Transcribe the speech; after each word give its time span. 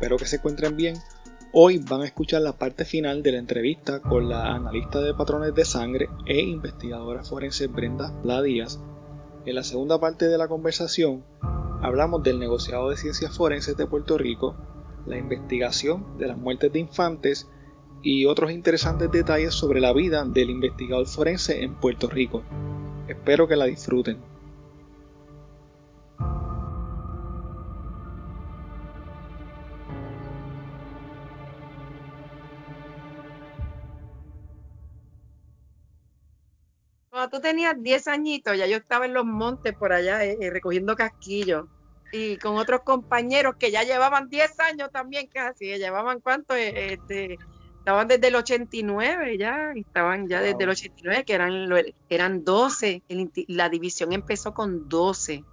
Espero 0.00 0.16
que 0.16 0.24
se 0.24 0.36
encuentren 0.36 0.78
bien. 0.78 0.96
Hoy 1.52 1.76
van 1.76 2.00
a 2.00 2.06
escuchar 2.06 2.40
la 2.40 2.56
parte 2.56 2.86
final 2.86 3.22
de 3.22 3.32
la 3.32 3.38
entrevista 3.38 4.00
con 4.00 4.30
la 4.30 4.54
analista 4.54 4.98
de 5.02 5.12
patrones 5.12 5.54
de 5.54 5.66
sangre 5.66 6.08
e 6.24 6.40
investigadora 6.40 7.22
forense 7.22 7.66
Brenda 7.66 8.10
La. 8.24 8.40
En 8.40 9.54
la 9.54 9.62
segunda 9.62 10.00
parte 10.00 10.28
de 10.28 10.38
la 10.38 10.48
conversación 10.48 11.22
hablamos 11.82 12.22
del 12.22 12.38
negociado 12.38 12.88
de 12.88 12.96
ciencias 12.96 13.36
forenses 13.36 13.76
de 13.76 13.86
Puerto 13.86 14.16
Rico, 14.16 14.56
la 15.04 15.18
investigación 15.18 16.16
de 16.16 16.28
las 16.28 16.38
muertes 16.38 16.72
de 16.72 16.78
infantes 16.78 17.46
y 18.02 18.24
otros 18.24 18.52
interesantes 18.52 19.12
detalles 19.12 19.52
sobre 19.52 19.82
la 19.82 19.92
vida 19.92 20.24
del 20.24 20.48
investigador 20.48 21.06
forense 21.08 21.62
en 21.62 21.74
Puerto 21.74 22.08
Rico. 22.08 22.42
Espero 23.06 23.46
que 23.46 23.56
la 23.56 23.66
disfruten. 23.66 24.29
Tú 37.28 37.40
tenías 37.40 37.74
10 37.80 38.08
añitos, 38.08 38.56
ya 38.56 38.66
yo 38.66 38.76
estaba 38.76 39.06
en 39.06 39.14
los 39.14 39.24
montes 39.24 39.74
por 39.74 39.92
allá 39.92 40.24
eh, 40.24 40.38
eh, 40.40 40.50
recogiendo 40.50 40.96
casquillos 40.96 41.66
y 42.12 42.36
con 42.38 42.56
otros 42.56 42.80
compañeros 42.82 43.56
que 43.58 43.70
ya 43.70 43.82
llevaban 43.82 44.28
10 44.28 44.60
años 44.60 44.90
también 44.92 45.26
casi, 45.26 45.66
llevaban 45.78 46.20
cuánto, 46.20 46.54
eh, 46.54 46.94
este, 46.94 47.38
estaban 47.78 48.08
desde 48.08 48.28
el 48.28 48.36
89 48.36 49.38
ya, 49.38 49.72
estaban 49.74 50.28
ya 50.28 50.40
desde 50.40 50.64
el 50.64 50.70
89 50.70 51.24
que 51.24 51.34
eran, 51.34 51.68
eran 52.08 52.44
12, 52.44 53.02
la 53.48 53.68
división 53.68 54.12
empezó 54.12 54.54
con 54.54 54.88
12 54.88 55.44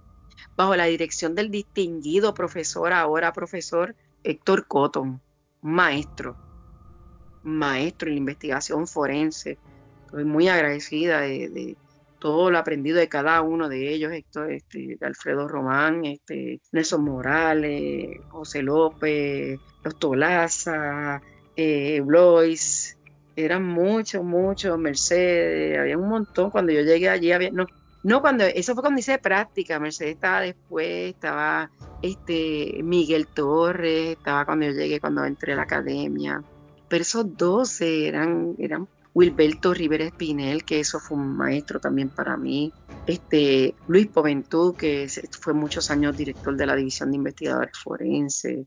bajo 0.56 0.76
la 0.76 0.84
dirección 0.84 1.34
del 1.34 1.50
distinguido 1.50 2.34
profesor, 2.34 2.92
ahora 2.92 3.32
profesor 3.32 3.94
Héctor 4.24 4.66
Cotton, 4.66 5.20
maestro, 5.62 6.36
maestro 7.42 8.08
en 8.08 8.14
la 8.14 8.18
investigación 8.18 8.86
forense, 8.86 9.58
Estoy 10.08 10.24
muy 10.24 10.48
agradecida 10.48 11.20
de, 11.20 11.76
todo 12.18 12.50
lo 12.50 12.56
aprendido 12.56 12.96
de 12.96 13.10
cada 13.10 13.42
uno 13.42 13.68
de 13.68 13.92
ellos, 13.92 14.10
este, 14.10 14.96
de 14.96 15.06
Alfredo 15.06 15.46
Román, 15.46 16.06
este, 16.06 16.62
Nelson 16.72 17.04
Morales, 17.04 18.18
José 18.30 18.62
López, 18.62 19.60
Los 19.84 19.98
Tolaza, 19.98 21.20
eh, 21.54 22.00
Blois, 22.02 22.96
eran 23.36 23.66
muchos, 23.66 24.24
muchos, 24.24 24.78
Mercedes, 24.78 25.78
había 25.78 25.98
un 25.98 26.08
montón. 26.08 26.50
Cuando 26.50 26.72
yo 26.72 26.80
llegué 26.80 27.10
allí, 27.10 27.30
había, 27.30 27.50
no, 27.50 27.66
no 28.02 28.22
cuando, 28.22 28.44
eso 28.44 28.72
fue 28.72 28.82
cuando 28.82 29.00
hice 29.00 29.18
práctica, 29.18 29.78
Mercedes 29.78 30.14
estaba 30.14 30.40
después, 30.40 31.14
estaba 31.14 31.70
este 32.00 32.80
Miguel 32.82 33.26
Torres, 33.26 34.16
estaba 34.16 34.46
cuando 34.46 34.64
yo 34.64 34.72
llegué, 34.72 35.00
cuando 35.00 35.22
entré 35.26 35.52
a 35.52 35.56
la 35.56 35.62
academia. 35.64 36.42
Pero 36.88 37.02
esos 37.02 37.36
12 37.36 38.08
eran, 38.08 38.54
eran 38.58 38.88
Wilberto 39.18 39.74
Rivera 39.74 40.04
Espinel, 40.04 40.62
que 40.62 40.78
eso 40.78 41.00
fue 41.00 41.16
un 41.16 41.36
maestro 41.36 41.80
también 41.80 42.08
para 42.08 42.36
mí, 42.36 42.72
este, 43.04 43.74
Luis 43.88 44.06
Poventú, 44.06 44.76
que 44.78 45.08
fue 45.40 45.54
muchos 45.54 45.90
años 45.90 46.16
director 46.16 46.56
de 46.56 46.64
la 46.64 46.76
División 46.76 47.10
de 47.10 47.16
Investigadores 47.16 47.76
Forenses, 47.76 48.64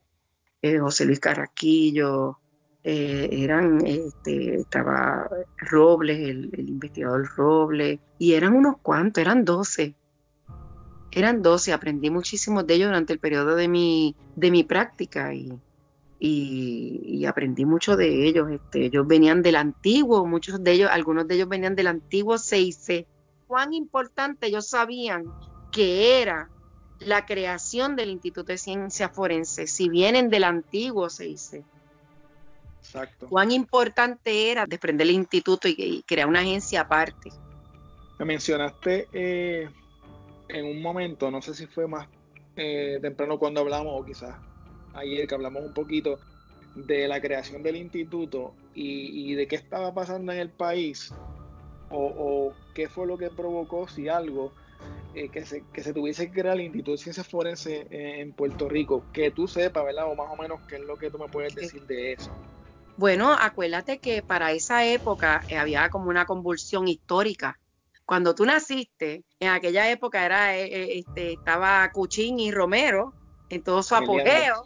eh, 0.61 0.77
José 0.77 1.05
Luis 1.05 1.21
Carraquillo, 1.21 2.39
eh, 2.83 3.29
eran, 3.31 3.79
este, 3.87 4.55
estaba 4.55 5.29
Robles, 5.55 6.19
el, 6.19 6.49
el, 6.51 6.67
investigador 6.67 7.29
Robles, 7.37 8.01
y 8.19 8.33
eran 8.33 8.53
unos 8.53 8.75
cuantos, 8.81 9.21
eran 9.21 9.45
12. 9.45 9.95
Eran 11.11 11.41
12, 11.41 11.71
aprendí 11.71 12.09
muchísimo 12.09 12.63
de 12.63 12.73
ellos 12.73 12.89
durante 12.89 13.13
el 13.13 13.19
periodo 13.19 13.55
de 13.55 13.69
mi, 13.69 14.17
de 14.35 14.51
mi 14.51 14.65
práctica 14.65 15.33
y, 15.33 15.57
y, 16.23 17.25
aprendí 17.25 17.65
mucho 17.65 17.97
de 17.97 18.27
ellos. 18.27 18.51
Este, 18.51 18.85
ellos 18.85 19.07
venían 19.07 19.41
del 19.41 19.55
antiguo, 19.55 20.25
muchos 20.25 20.63
de 20.63 20.71
ellos, 20.71 20.89
algunos 20.91 21.27
de 21.27 21.35
ellos 21.35 21.49
venían 21.49 21.75
del 21.75 21.87
antiguo 21.87 22.37
CIC. 22.37 23.07
Cuán 23.47 23.73
importante 23.73 24.47
ellos 24.47 24.67
sabían 24.67 25.25
que 25.71 26.21
era 26.21 26.49
la 26.99 27.25
creación 27.25 27.95
del 27.95 28.11
Instituto 28.11 28.51
de 28.51 28.59
Ciencia 28.59 29.09
Forense, 29.09 29.65
si 29.65 29.89
vienen 29.89 30.29
del 30.29 30.43
antiguo 30.43 31.09
CIC. 31.09 31.63
Exacto. 32.79 33.27
Cuán 33.27 33.51
importante 33.51 34.51
era 34.51 34.67
desprender 34.67 35.07
el 35.07 35.15
instituto 35.15 35.67
y, 35.67 36.03
crear 36.03 36.27
una 36.27 36.41
agencia 36.41 36.81
aparte. 36.81 37.31
Me 38.19 38.25
mencionaste 38.25 39.07
eh, 39.11 39.69
en 40.49 40.65
un 40.65 40.81
momento, 40.81 41.31
no 41.31 41.41
sé 41.41 41.55
si 41.55 41.65
fue 41.65 41.87
más 41.87 42.07
eh, 42.55 42.99
temprano 43.01 43.39
cuando 43.39 43.61
hablamos 43.61 43.99
o 43.99 44.05
quizás 44.05 44.35
ayer 44.93 45.27
que 45.27 45.35
hablamos 45.35 45.63
un 45.63 45.73
poquito 45.73 46.19
de 46.75 47.07
la 47.07 47.19
creación 47.19 47.63
del 47.63 47.75
instituto 47.75 48.53
y, 48.73 49.33
de 49.35 49.47
qué 49.47 49.55
estaba 49.55 49.93
pasando 49.93 50.31
en 50.31 50.39
el 50.39 50.49
país 50.49 51.13
o, 51.89 52.53
qué 52.73 52.87
fue 52.87 53.05
lo 53.05 53.17
que 53.17 53.29
provocó, 53.29 53.87
si 53.89 54.07
algo, 54.07 54.53
eh, 55.13 55.27
que, 55.27 55.45
se, 55.45 55.63
que 55.73 55.83
se 55.83 55.93
tuviese 55.93 56.27
que 56.27 56.41
crear 56.41 56.55
el 56.55 56.61
Instituto 56.61 56.91
de 56.91 56.97
Ciencias 56.97 57.27
Forenses 57.27 57.85
en 57.89 58.31
Puerto 58.31 58.69
Rico, 58.69 59.03
que 59.11 59.29
tú 59.29 59.45
sepas, 59.45 59.83
¿verdad? 59.83 60.09
O 60.09 60.15
más 60.15 60.27
o 60.31 60.41
menos 60.41 60.61
qué 60.69 60.75
es 60.75 60.81
lo 60.81 60.95
que 60.95 61.11
tú 61.11 61.19
me 61.19 61.27
puedes 61.27 61.53
decir 61.53 61.85
de 61.85 62.13
eso. 62.13 62.31
Bueno, 62.95 63.35
acuérdate 63.37 63.99
que 63.99 64.21
para 64.21 64.53
esa 64.53 64.85
época 64.85 65.43
eh, 65.49 65.57
había 65.57 65.89
como 65.89 66.09
una 66.09 66.25
convulsión 66.25 66.87
histórica. 66.87 67.59
Cuando 68.05 68.35
tú 68.35 68.45
naciste, 68.45 69.25
en 69.39 69.49
aquella 69.49 69.89
época 69.91 70.25
era, 70.25 70.55
eh, 70.55 70.99
este, 70.99 71.33
estaba 71.33 71.91
Cuchín 71.91 72.39
y 72.39 72.51
Romero 72.51 73.13
en 73.49 73.63
todo 73.63 73.83
su 73.83 73.95
apogeo 73.95 74.63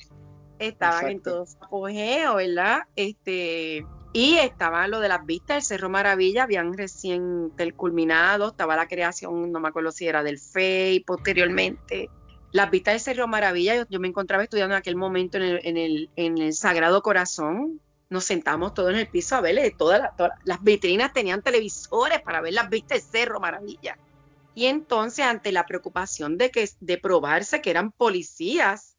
estaban 0.59 1.07
en 1.07 1.21
todo 1.21 1.45
su 1.45 1.57
apogeo, 1.63 2.35
¿verdad? 2.35 2.83
Este, 2.95 3.85
y 4.13 4.37
estaba 4.37 4.87
lo 4.87 4.99
de 4.99 5.09
las 5.09 5.25
vistas 5.25 5.55
del 5.55 5.63
Cerro 5.63 5.89
Maravilla, 5.89 6.43
habían 6.43 6.73
recién 6.73 7.51
culminado, 7.75 8.49
estaba 8.49 8.75
la 8.75 8.87
creación, 8.87 9.51
no 9.51 9.59
me 9.59 9.67
acuerdo 9.67 9.91
si 9.91 10.07
era 10.07 10.23
del 10.23 10.39
FEI, 10.39 11.01
posteriormente. 11.01 12.09
Las 12.51 12.71
vistas 12.71 12.93
del 12.93 13.01
Cerro 13.01 13.27
Maravilla, 13.27 13.85
yo, 13.89 13.99
me 13.99 14.07
encontraba 14.07 14.43
estudiando 14.43 14.75
en 14.75 14.79
aquel 14.79 14.95
momento 14.95 15.37
en 15.37 15.43
el, 15.43 15.59
en 15.63 15.77
el, 15.77 16.09
en 16.15 16.37
el 16.37 16.53
Sagrado 16.53 17.01
Corazón, 17.01 17.81
nos 18.09 18.23
sentamos 18.23 18.73
todos 18.73 18.91
en 18.91 18.97
el 18.97 19.07
piso 19.07 19.35
a 19.35 19.41
verle, 19.41 19.69
todas, 19.77 20.11
las 20.45 20.63
vitrinas 20.63 21.11
tenían 21.11 21.41
televisores 21.41 22.21
para 22.21 22.39
ver 22.39 22.53
las 22.53 22.69
vistas 22.69 23.01
del 23.01 23.11
Cerro 23.11 23.39
Maravilla. 23.39 23.97
Y 24.53 24.67
entonces, 24.67 25.25
ante 25.25 25.51
la 25.51 25.65
preocupación 25.65 26.37
de 26.37 26.49
que 26.51 26.69
de 26.79 26.97
probarse 26.97 27.61
que 27.61 27.71
eran 27.71 27.91
policías 27.91 28.94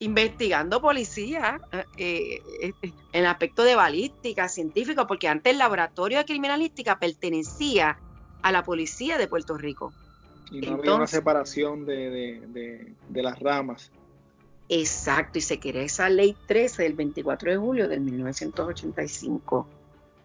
investigando 0.00 0.80
policía 0.80 1.60
eh, 1.72 1.84
eh, 1.96 2.42
este, 2.60 2.86
en 3.12 3.24
el 3.24 3.26
aspecto 3.26 3.64
de 3.64 3.74
balística, 3.74 4.48
científico, 4.48 5.06
porque 5.06 5.28
antes 5.28 5.52
el 5.52 5.58
laboratorio 5.58 6.18
de 6.18 6.24
criminalística 6.24 6.98
pertenecía 6.98 7.98
a 8.42 8.52
la 8.52 8.62
policía 8.62 9.18
de 9.18 9.26
Puerto 9.26 9.58
Rico. 9.58 9.92
Y 10.52 10.60
no 10.60 10.74
había 10.76 10.94
una 10.94 11.06
separación 11.06 11.84
de, 11.84 12.40
de, 13.08 13.22
las 13.22 13.38
ramas. 13.40 13.90
Exacto, 14.68 15.38
y 15.38 15.42
se 15.42 15.58
crea 15.58 15.82
esa 15.82 16.08
ley 16.08 16.36
13 16.46 16.84
del 16.84 16.94
24 16.94 17.50
de 17.50 17.56
julio 17.56 17.88
del 17.88 18.00
1985 18.00 19.66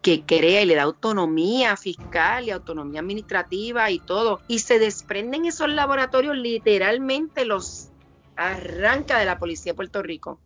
que 0.00 0.22
crea 0.22 0.60
y 0.60 0.66
le 0.66 0.74
da 0.74 0.82
autonomía 0.82 1.78
fiscal 1.78 2.44
y 2.44 2.50
autonomía 2.50 3.00
administrativa 3.00 3.90
y 3.90 3.98
todo. 3.98 4.40
Y 4.48 4.58
se 4.58 4.78
desprenden 4.78 5.46
esos 5.46 5.70
laboratorios 5.70 6.36
literalmente 6.36 7.46
los 7.46 7.88
arranca 8.36 9.18
de 9.18 9.24
la 9.24 9.38
policía 9.38 9.72
de 9.72 9.76
Puerto 9.76 10.02
Rico. 10.02 10.40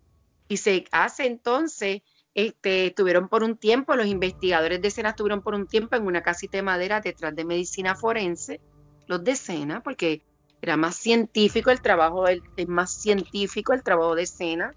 Y 0.49 0.56
se 0.56 0.85
hace 0.93 1.26
entonces, 1.26 2.02
este, 2.35 2.87
estuvieron 2.87 3.29
por 3.29 3.43
un 3.43 3.56
tiempo, 3.56 3.96
los 3.96 4.06
investigadores 4.06 4.81
de 4.81 4.90
Sena 4.90 5.11
estuvieron 5.11 5.43
por 5.43 5.55
un 5.55 5.67
tiempo 5.67 5.96
en 5.96 6.06
una 6.06 6.23
casita 6.23 6.58
de 6.58 6.62
madera 6.62 7.00
detrás 7.00 7.35
de 7.35 7.44
medicina 7.44 7.94
forense, 7.94 8.61
los 9.06 9.23
de 9.25 9.37
Sena, 9.37 9.82
porque 9.82 10.23
era 10.61 10.76
más 10.76 10.96
científico 10.96 11.70
el 11.70 11.81
trabajo, 11.81 12.26
es 12.29 12.69
más 12.69 12.93
científico 12.93 13.73
el 13.73 13.82
trabajo 13.82 14.14
de 14.14 14.26
Sena. 14.26 14.75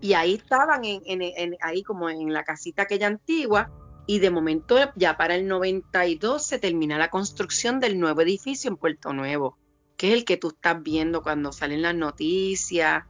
Y 0.00 0.14
ahí 0.14 0.34
estaban, 0.34 0.82
en, 0.84 1.56
ahí 1.60 1.82
como 1.82 2.10
en 2.10 2.32
la 2.32 2.42
casita 2.42 2.82
aquella 2.82 3.06
antigua, 3.06 3.70
y 4.04 4.18
de 4.18 4.30
momento 4.30 4.76
ya 4.96 5.16
para 5.16 5.36
el 5.36 5.46
92 5.46 6.44
se 6.44 6.58
termina 6.58 6.98
la 6.98 7.08
construcción 7.08 7.78
del 7.78 8.00
nuevo 8.00 8.20
edificio 8.20 8.68
en 8.68 8.76
Puerto 8.76 9.12
Nuevo 9.12 9.58
que 10.02 10.08
es 10.08 10.14
el 10.14 10.24
que 10.24 10.36
tú 10.36 10.48
estás 10.48 10.82
viendo 10.82 11.22
cuando 11.22 11.52
salen 11.52 11.80
las 11.80 11.94
noticias. 11.94 13.04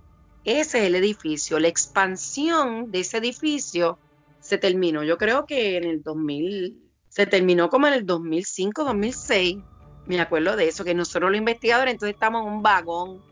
Ese 0.45 0.79
es 0.81 0.85
el 0.85 0.95
edificio. 0.95 1.59
La 1.59 1.69
expansión 1.69 2.91
de 2.91 3.01
ese 3.01 3.17
edificio 3.17 3.99
se 4.41 4.59
terminó, 4.59 5.03
yo 5.03 5.17
creo 5.17 5.47
que 5.47 5.79
en 5.79 5.85
el 5.85 6.03
2000, 6.03 6.83
se 7.09 7.25
terminó 7.25 7.71
como 7.71 7.87
en 7.87 7.95
el 7.95 8.05
2005, 8.05 8.85
2006. 8.85 9.57
Me 10.05 10.21
acuerdo 10.21 10.55
de 10.55 10.69
eso, 10.69 10.85
que 10.85 10.93
nosotros 10.93 11.31
los 11.31 11.39
investigadores 11.39 11.95
entonces 11.95 12.13
estamos 12.13 12.47
en 12.47 12.53
un 12.53 12.63
vagón, 12.63 13.23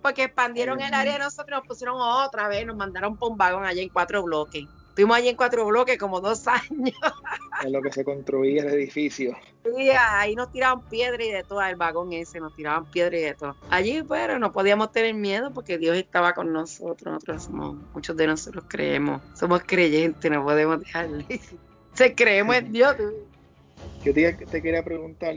porque 0.00 0.24
expandieron 0.24 0.80
el 0.80 0.94
área 0.94 1.12
de 1.12 1.18
nosotros, 1.18 1.58
nos 1.58 1.68
pusieron 1.68 2.00
otra 2.00 2.48
vez, 2.48 2.64
nos 2.64 2.76
mandaron 2.76 3.18
por 3.18 3.32
un 3.32 3.36
vagón 3.36 3.66
allá 3.66 3.82
en 3.82 3.90
cuatro 3.90 4.22
bloques. 4.22 4.64
Estuvimos 4.90 5.16
allí 5.16 5.28
en 5.28 5.36
cuatro 5.36 5.64
bloques 5.66 5.96
como 5.98 6.20
dos 6.20 6.46
años. 6.48 6.94
en 7.64 7.72
lo 7.72 7.80
que 7.80 7.92
se 7.92 8.04
construía 8.04 8.62
el 8.62 8.68
edificio. 8.70 9.36
Sí, 9.64 9.90
ahí 9.90 10.34
nos 10.34 10.50
tiraban 10.50 10.88
piedra 10.88 11.24
y 11.24 11.30
de 11.30 11.44
todo, 11.44 11.62
el 11.62 11.76
vagón 11.76 12.12
ese, 12.12 12.40
nos 12.40 12.54
tiraban 12.56 12.90
piedra 12.90 13.16
y 13.16 13.22
de 13.22 13.34
todo. 13.34 13.56
Allí, 13.70 14.02
pero 14.02 14.38
no 14.38 14.52
podíamos 14.52 14.92
tener 14.92 15.14
miedo 15.14 15.52
porque 15.54 15.78
Dios 15.78 15.96
estaba 15.96 16.34
con 16.34 16.52
nosotros. 16.52 17.14
Nosotros 17.14 17.44
somos, 17.44 17.76
muchos 17.94 18.16
de 18.16 18.26
nosotros 18.26 18.64
creemos, 18.68 19.22
somos 19.34 19.62
creyentes, 19.64 20.30
no 20.30 20.42
podemos 20.42 20.80
dejarle. 20.80 21.24
Se 21.94 22.14
creemos 22.14 22.56
en 22.56 22.72
Dios. 22.72 22.96
Yo 24.04 24.12
te, 24.12 24.32
te 24.32 24.62
quería 24.62 24.82
preguntar, 24.82 25.36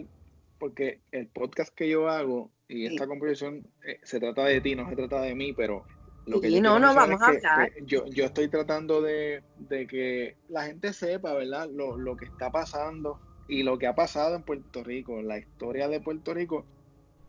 porque 0.58 1.00
el 1.12 1.28
podcast 1.28 1.74
que 1.74 1.88
yo 1.88 2.10
hago 2.10 2.50
y 2.68 2.88
esta 2.88 3.06
conversación 3.08 3.68
eh, 3.86 4.00
se 4.04 4.20
trata 4.20 4.46
de 4.46 4.62
ti, 4.62 4.76
no 4.76 4.90
se 4.90 4.96
trata 4.96 5.22
de 5.22 5.36
mí, 5.36 5.54
pero 5.54 5.86
lo 6.26 6.40
que 6.40 6.62
no, 6.62 6.80
no 6.80 6.96
vamos 6.96 7.22
a 7.22 7.28
hablar. 7.28 7.72
yo, 7.86 8.06
yo 8.08 8.26
estoy 8.26 8.48
tratando 8.48 9.02
de, 9.02 9.44
que 9.70 10.38
la 10.50 10.64
gente 10.64 10.94
sepa, 10.94 11.34
¿verdad? 11.34 11.70
Lo, 11.70 11.98
lo 11.98 12.16
que 12.16 12.26
está 12.26 12.52
pasando 12.52 13.20
y 13.48 13.64
lo 13.64 13.78
que 13.78 13.88
ha 13.88 13.96
pasado 13.96 14.36
en 14.36 14.44
Puerto 14.44 14.84
Rico, 14.84 15.22
la 15.22 15.38
historia 15.38 15.88
de 15.88 16.00
Puerto 16.00 16.34
Rico. 16.34 16.66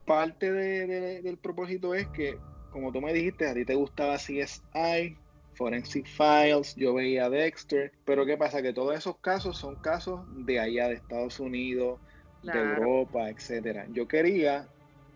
Parte 0.06 0.52
de, 0.52 1.22
del 1.22 1.38
propósito 1.38 1.94
es 1.94 2.06
que, 2.08 2.38
como 2.70 2.92
tú 2.92 3.00
me 3.00 3.12
dijiste, 3.12 3.48
a 3.48 3.54
ti 3.54 3.64
te 3.64 3.74
gustaba 3.74 4.16
CSI, 4.16 5.16
Forensic 5.54 6.06
Files, 6.06 6.74
yo 6.76 6.94
veía 6.94 7.30
Dexter, 7.30 7.92
pero 8.04 8.26
¿qué 8.26 8.36
pasa? 8.36 8.60
Que 8.60 8.72
todos 8.72 8.96
esos 8.96 9.16
casos 9.18 9.56
son 9.56 9.76
casos 9.76 10.20
de 10.44 10.60
allá, 10.60 10.88
de 10.88 10.94
Estados 10.94 11.40
Unidos, 11.40 12.00
de 12.42 12.52
Europa, 12.52 13.30
etcétera. 13.30 13.86
Yo 13.90 14.06
quería 14.06 14.68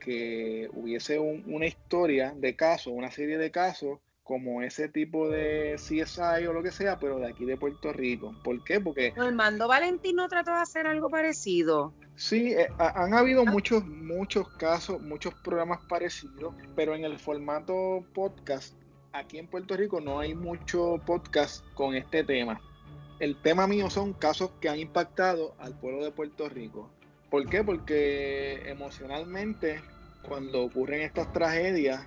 que 0.09 0.71
hubiese 0.73 1.19
una 1.19 1.67
historia 1.67 2.33
de 2.35 2.57
casos, 2.57 2.95
una 2.97 3.11
serie 3.11 3.37
de 3.37 3.51
casos 3.51 3.99
como 4.25 4.63
ese 4.63 4.89
tipo 4.89 5.29
de 5.29 5.75
CSI 5.77 6.47
o 6.49 6.55
lo 6.55 6.63
que 6.63 6.71
sea, 6.71 6.99
pero 6.99 7.19
de 7.19 7.29
aquí 7.29 7.45
de 7.45 7.59
Puerto 7.59 7.93
Rico. 7.93 8.35
¿Por 8.43 8.65
qué? 8.65 8.81
Porque... 8.81 9.13
Armando 9.19 9.69
Valentín 9.69 10.17
no 10.17 10.27
trató 10.29 10.53
de 10.53 10.63
hacer 10.63 10.87
algo 10.87 11.11
parecido. 11.11 11.93
Sí, 12.17 12.55
eh, 12.55 12.69
han 12.79 13.13
habido 13.13 13.45
muchos, 13.45 13.87
muchos 13.87 14.49
casos, 14.57 14.99
muchos 15.03 15.35
programas 15.35 15.81
parecidos, 15.87 16.55
pero 16.75 16.95
en 16.95 17.05
el 17.05 17.19
formato 17.19 18.03
podcast, 18.15 18.75
aquí 19.13 19.39
en 19.39 19.47
Puerto 19.47 19.77
Rico 19.77 20.01
no 20.01 20.21
hay 20.21 20.35
mucho 20.35 21.03
podcast 21.05 21.63
con 21.75 21.95
este 21.95 22.25
tema. 22.25 22.63
El 23.21 23.37
tema 23.43 23.67
mío 23.67 23.91
son 23.91 24.15
casos 24.15 24.53
que 24.59 24.71
han 24.71 24.79
impactado 24.79 25.55
al 25.59 25.79
pueblo 25.79 26.03
de 26.03 26.13
Puerto 26.13 26.49
Rico. 26.49 26.89
¿Por 27.31 27.47
qué? 27.49 27.63
Porque 27.63 28.63
emocionalmente, 28.71 29.83
cuando 30.23 30.65
ocurren 30.65 31.03
estas 31.03 31.33
tragedias, 31.33 32.05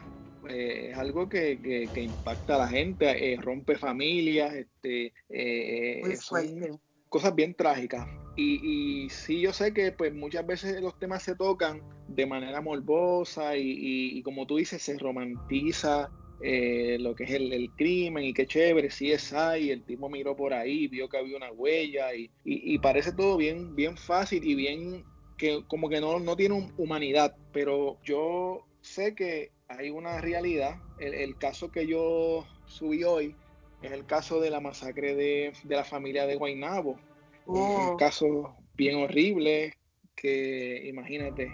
eh, 0.49 0.89
es 0.91 0.97
algo 0.97 1.29
que, 1.29 1.89
impacta 1.95 2.55
a 2.55 2.59
la 2.59 2.67
gente, 2.67 3.33
eh, 3.33 3.37
rompe 3.39 3.77
familias, 3.77 4.53
este, 4.53 5.13
eh, 5.29 6.15
son 6.19 6.79
cosas 7.09 7.35
bien 7.35 7.53
trágicas. 7.53 8.07
Y, 8.35 9.03
y, 9.03 9.09
sí, 9.09 9.41
yo 9.41 9.51
sé 9.51 9.73
que 9.73 9.91
pues 9.91 10.13
muchas 10.13 10.45
veces 10.47 10.81
los 10.81 10.97
temas 10.97 11.21
se 11.21 11.35
tocan 11.35 11.81
de 12.07 12.25
manera 12.25 12.61
morbosa 12.61 13.57
y, 13.57 14.21
como 14.23 14.47
tú 14.47 14.57
dices, 14.57 14.81
se 14.81 14.97
romantiza 14.97 16.09
lo 16.41 17.13
que 17.13 17.25
es 17.25 17.31
el, 17.31 17.69
crimen 17.75 18.23
y 18.23 18.33
qué 18.33 18.47
chévere, 18.47 18.89
sí 18.89 19.11
es 19.11 19.31
ahí, 19.33 19.69
el 19.69 19.83
tipo 19.83 20.09
miró 20.09 20.35
por 20.35 20.53
ahí, 20.53 20.87
vio 20.87 21.07
que 21.07 21.17
había 21.17 21.37
una 21.37 21.51
huella 21.51 22.15
y, 22.15 22.31
y, 22.43 22.79
parece 22.79 23.11
todo 23.11 23.37
bien, 23.37 23.75
bien 23.75 23.95
fácil 23.95 24.43
y 24.43 24.55
bien 24.55 25.03
que 25.41 25.63
como 25.65 25.89
que 25.89 25.99
no, 25.99 26.19
no 26.19 26.35
tiene 26.35 26.71
humanidad, 26.77 27.35
pero 27.51 27.97
yo 28.03 28.67
sé 28.81 29.15
que 29.15 29.49
hay 29.67 29.89
una 29.89 30.21
realidad. 30.21 30.75
El, 30.99 31.35
caso 31.35 31.71
que 31.71 31.87
yo 31.87 32.45
subí 32.67 33.03
hoy 33.03 33.35
es 33.81 33.91
el 33.91 34.05
caso 34.05 34.39
de 34.39 34.51
la 34.51 34.59
masacre 34.59 35.15
de, 35.15 35.51
la 35.63 35.83
familia 35.83 36.27
de 36.27 36.35
Guainabo. 36.35 36.99
Un 37.47 37.97
caso 37.97 38.55
bien 38.75 38.97
horrible 38.97 39.73
que, 40.15 40.87
imagínate, 40.87 41.51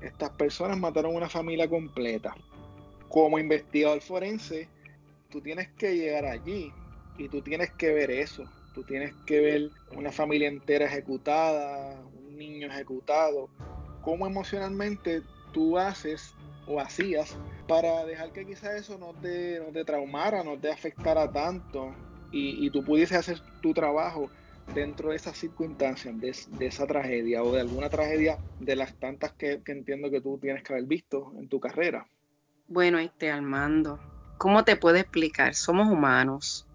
estas 0.00 0.30
personas 0.30 0.78
mataron 0.78 1.14
una 1.14 1.28
familia 1.28 1.68
completa. 1.68 2.34
Como 3.10 3.38
investigador 3.38 4.00
forense, 4.00 4.66
tú 5.28 5.42
tienes 5.42 5.68
que 5.76 5.94
llegar 5.94 6.24
allí 6.24 6.72
y 7.18 7.28
tú 7.28 7.42
tienes 7.42 7.70
que 7.72 7.92
ver 7.92 8.10
eso. 8.10 8.50
Tú 8.74 8.82
tienes 8.82 9.12
que 9.26 9.40
ver 9.40 9.70
una 9.94 10.10
familia 10.10 10.48
entera 10.48 10.86
ejecutada, 10.86 12.02
niño 12.36 12.68
ejecutado, 12.68 13.48
cómo 14.02 14.26
emocionalmente 14.26 15.22
tú 15.52 15.78
haces 15.78 16.34
o 16.66 16.80
hacías 16.80 17.36
para 17.66 18.04
dejar 18.04 18.32
que 18.32 18.44
quizás 18.44 18.74
eso 18.74 18.98
no 18.98 19.14
te, 19.14 19.60
no 19.60 19.72
te 19.72 19.84
traumara, 19.84 20.42
no 20.42 20.58
te 20.58 20.70
afectara 20.70 21.30
tanto 21.30 21.94
y, 22.36 22.68
tú 22.70 22.82
pudieses 22.82 23.16
hacer 23.16 23.40
tu 23.62 23.72
trabajo 23.72 24.28
dentro 24.74 25.10
de 25.10 25.16
esas 25.16 25.38
circunstancias, 25.38 26.18
de, 26.20 26.66
esa 26.66 26.84
tragedia 26.84 27.44
o 27.44 27.52
de 27.52 27.60
alguna 27.60 27.88
tragedia 27.88 28.38
de 28.58 28.74
las 28.74 28.92
tantas 28.96 29.32
que, 29.32 29.62
que, 29.62 29.70
entiendo 29.70 30.10
que 30.10 30.20
tú 30.20 30.36
tienes 30.38 30.64
que 30.64 30.72
haber 30.72 30.86
visto 30.86 31.32
en 31.38 31.48
tu 31.48 31.60
carrera. 31.60 32.08
Bueno, 32.66 32.98
este 32.98 33.30
Armando, 33.30 34.00
¿cómo 34.36 34.64
te 34.64 34.74
puedo 34.74 34.96
explicar? 34.96 35.54
Somos 35.54 35.88
humanos 35.88 36.66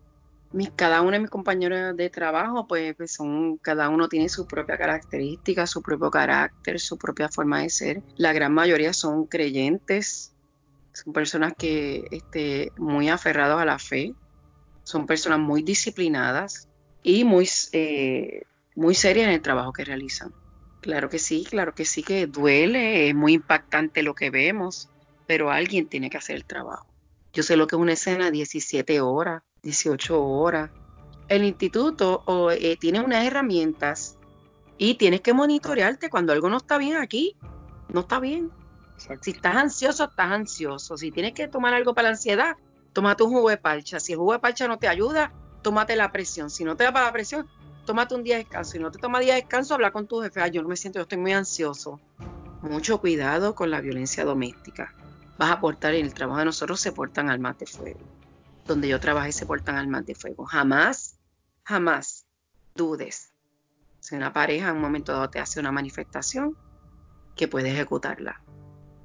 mis, 0.52 0.72
cada 0.72 1.02
uno 1.02 1.12
de 1.12 1.20
mis 1.20 1.30
compañeros 1.30 1.96
de 1.96 2.10
trabajo, 2.10 2.68
pues, 2.68 2.96
pues, 2.96 3.14
son, 3.14 3.58
cada 3.58 3.90
uno 3.90 4.08
tiene 4.08 4.30
su 4.30 4.48
propia 4.48 4.78
característica, 4.78 5.68
su 5.68 5.82
propio 5.82 6.10
carácter, 6.10 6.80
su 6.80 6.98
propia 6.98 7.30
forma 7.30 7.62
de 7.62 7.70
ser. 7.70 8.04
La 8.18 8.34
gran 8.34 8.54
mayoría 8.54 8.94
son 8.94 9.26
creyentes, 9.26 10.34
son 10.94 11.14
personas 11.14 11.54
que 11.58 12.06
este, 12.12 12.72
muy 12.78 13.10
aferrados 13.10 13.62
a 13.62 13.66
la 13.66 13.80
fe, 13.80 14.14
son 14.84 15.06
personas 15.06 15.40
muy 15.40 15.62
disciplinadas 15.62 16.68
y 17.04 17.24
muy, 17.24 17.48
eh, 17.74 18.44
muy 18.76 18.96
serias 18.96 19.28
en 19.28 19.34
el 19.34 19.42
trabajo 19.42 19.72
que 19.72 19.86
realizan. 19.86 20.34
Claro 20.82 21.10
que 21.10 21.20
sí, 21.20 21.46
claro 21.48 21.76
que 21.76 21.86
sí 21.86 22.04
que 22.04 22.26
duele, 22.26 23.10
es 23.10 23.16
muy 23.16 23.34
impactante 23.34 24.02
lo 24.02 24.16
que 24.16 24.30
vemos, 24.30 24.90
pero 25.28 25.52
alguien 25.52 25.88
tiene 25.88 26.10
que 26.10 26.18
hacer 26.18 26.38
el 26.38 26.46
trabajo. 26.46 26.88
Yo 27.34 27.44
sé 27.44 27.56
lo 27.56 27.68
que 27.68 27.76
es 27.76 27.82
una 27.82 27.94
escena 27.94 28.32
17 28.32 29.02
horas, 29.02 29.44
18 29.62 30.22
horas. 30.22 30.72
El 31.28 31.44
instituto 31.44 32.24
eh, 32.52 32.78
tiene 32.78 33.02
unas 33.02 33.26
herramientas 33.26 34.18
y 34.78 34.96
tienes 34.96 35.22
que 35.22 35.34
monitorearte 35.34 36.10
cuando 36.10 36.34
algo 36.34 36.50
no 36.50 36.58
está 36.58 36.78
bien 36.78 36.98
aquí, 36.98 37.36
no 37.90 38.02
está 38.02 38.20
bien. 38.20 38.52
Si 39.22 39.32
estás 39.32 39.56
ansioso, 39.56 40.06
estás 40.06 40.32
ansioso. 40.32 40.98
Si 40.98 41.12
tienes 41.12 41.34
que 41.34 41.48
tomar 41.48 41.74
algo 41.74 41.94
para 41.94 42.10
la 42.10 42.16
ansiedad, 42.16 42.58
tómate 42.94 43.24
un 43.24 43.32
jugo 43.32 43.50
de 43.50 43.58
parcha. 43.58 44.00
Si 44.00 44.14
el 44.14 44.18
jugo 44.18 44.34
de 44.34 44.40
parcha 44.40 44.68
no 44.68 44.78
te 44.78 44.88
ayuda, 44.88 45.32
tómate 45.62 45.96
la 45.96 46.12
presión. 46.12 46.50
Si 46.50 46.64
no 46.64 46.76
te 46.76 46.84
da 46.84 46.92
para 46.92 47.06
la 47.06 47.14
presión, 47.14 47.48
tómate 47.86 48.16
un 48.16 48.24
día 48.24 48.38
de 48.38 48.44
descanso. 48.44 48.72
Si 48.72 48.80
no 48.80 48.92
te 48.92 49.00
toma 49.00 49.20
día 49.20 49.36
de 49.36 49.42
descanso, 49.42 49.74
habla 49.74 49.92
con 49.92 50.08
tu 50.08 50.22
jefe. 50.22 50.42
yo 50.52 50.62
no 50.62 50.68
me 50.68 50.76
siento, 50.76 51.00
yo 51.00 51.04
estoy 51.04 51.18
muy 51.18 51.32
ansioso. 51.32 52.00
Mucho 52.62 53.00
cuidado 53.00 53.56
con 53.56 53.72
la 53.72 53.80
violencia 53.80 54.26
doméstica. 54.26 54.94
Vas 55.38 55.52
a 55.52 55.54
aportar, 55.54 55.94
en 55.94 56.06
el 56.06 56.14
trabajo 56.14 56.40
de 56.40 56.46
nosotros 56.46 56.82
se 56.82 56.92
portan 56.92 57.30
armas 57.30 57.58
de 57.58 57.66
fuego 57.66 58.19
donde 58.70 58.88
yo 58.88 59.00
trabajé 59.00 59.32
se 59.32 59.46
portan 59.46 59.76
armas 59.76 60.06
de 60.06 60.16
fuego. 60.16 60.46
Jamás, 60.46 61.20
jamás 61.64 62.26
dudes. 62.76 63.34
Si 64.00 64.16
una 64.16 64.32
pareja 64.32 64.70
en 64.70 64.78
un 64.78 64.82
momento 64.82 65.12
dado 65.12 65.30
te 65.30 65.40
hace 65.40 65.60
una 65.60 65.72
manifestación, 65.72 66.56
que 67.36 67.48
puede 67.48 67.72
ejecutarla. 67.72 68.42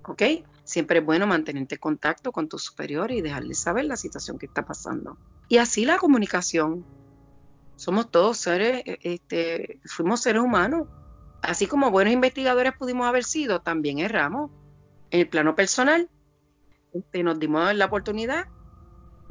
¿Ok? 0.06 0.22
Siempre 0.64 0.98
es 0.98 1.04
bueno 1.04 1.26
mantenerte 1.26 1.76
en 1.76 1.80
contacto 1.80 2.30
con 2.30 2.48
tu 2.48 2.58
superior 2.58 3.10
y 3.10 3.20
dejarle 3.20 3.54
saber 3.54 3.86
la 3.86 3.96
situación 3.96 4.38
que 4.38 4.46
está 4.46 4.64
pasando. 4.64 5.18
Y 5.48 5.58
así 5.58 5.84
la 5.84 5.98
comunicación. 5.98 6.84
Somos 7.76 8.10
todos 8.10 8.38
seres, 8.38 8.82
este, 8.84 9.80
fuimos 9.84 10.20
seres 10.20 10.42
humanos. 10.42 10.88
Así 11.42 11.66
como 11.66 11.90
buenos 11.90 12.12
investigadores 12.12 12.72
pudimos 12.78 13.06
haber 13.06 13.24
sido, 13.24 13.60
también 13.60 13.98
erramos. 13.98 14.50
En 15.10 15.20
el 15.20 15.28
plano 15.28 15.54
personal, 15.54 16.08
este, 16.92 17.22
nos 17.22 17.38
dimos 17.38 17.74
la 17.74 17.86
oportunidad 17.86 18.46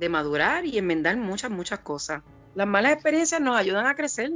de 0.04 0.10
madurar 0.10 0.66
y 0.66 0.78
enmendar 0.78 1.16
muchas, 1.16 1.50
muchas 1.50 1.80
cosas. 1.80 2.24
Las 2.56 2.68
malas 2.68 2.92
experiencias 2.92 3.40
nos 3.40 3.56
ayudan 3.56 3.86
a 3.86 3.96
crecer 3.96 4.34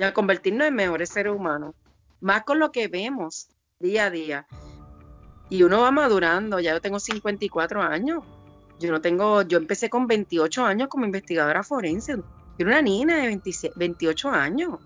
y 0.00 0.02
a 0.02 0.12
convertirnos 0.12 0.66
en 0.66 0.74
mejores 0.74 1.10
seres 1.10 1.32
humanos, 1.32 1.76
más 2.20 2.42
con 2.42 2.58
lo 2.58 2.72
que 2.72 2.88
vemos 2.88 3.48
día 3.78 4.06
a 4.06 4.10
día. 4.10 4.46
Y 5.48 5.62
uno 5.62 5.82
va 5.82 5.92
madurando, 5.92 6.58
ya 6.58 6.72
yo 6.72 6.80
tengo 6.80 6.98
54 6.98 7.82
años. 7.82 8.24
Yo 8.80 8.90
no 8.90 9.00
tengo, 9.00 9.42
yo 9.42 9.58
empecé 9.58 9.88
con 9.88 10.08
28 10.08 10.64
años 10.64 10.88
como 10.88 11.04
investigadora 11.04 11.62
forense. 11.62 12.16
Yo 12.16 12.22
era 12.58 12.70
una 12.70 12.82
niña 12.82 13.16
de 13.18 13.40
28 13.76 14.28
años. 14.28 14.80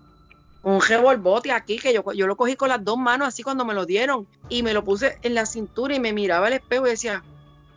Un 0.61 0.81
revolbote 0.81 1.51
aquí 1.51 1.79
que 1.79 1.93
yo, 1.93 2.03
yo 2.13 2.27
lo 2.27 2.37
cogí 2.37 2.55
con 2.55 2.69
las 2.69 2.83
dos 2.83 2.97
manos 2.97 3.27
así 3.27 3.41
cuando 3.41 3.65
me 3.65 3.73
lo 3.73 3.87
dieron 3.87 4.27
y 4.49 4.61
me 4.61 4.73
lo 4.73 4.83
puse 4.83 5.17
en 5.23 5.33
la 5.33 5.47
cintura 5.47 5.95
y 5.95 5.99
me 5.99 6.13
miraba 6.13 6.45
al 6.45 6.53
espejo 6.53 6.85
y 6.85 6.91
decía, 6.91 7.23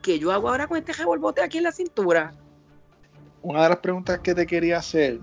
¿qué 0.08 0.18
yo 0.18 0.32
hago 0.32 0.48
ahora 0.48 0.66
con 0.66 0.78
este 0.78 0.94
revolvote 0.94 1.42
aquí 1.42 1.58
en 1.58 1.64
la 1.64 1.72
cintura? 1.72 2.32
Una 3.42 3.62
de 3.62 3.68
las 3.68 3.78
preguntas 3.78 4.20
que 4.20 4.34
te 4.34 4.46
quería 4.46 4.78
hacer 4.78 5.20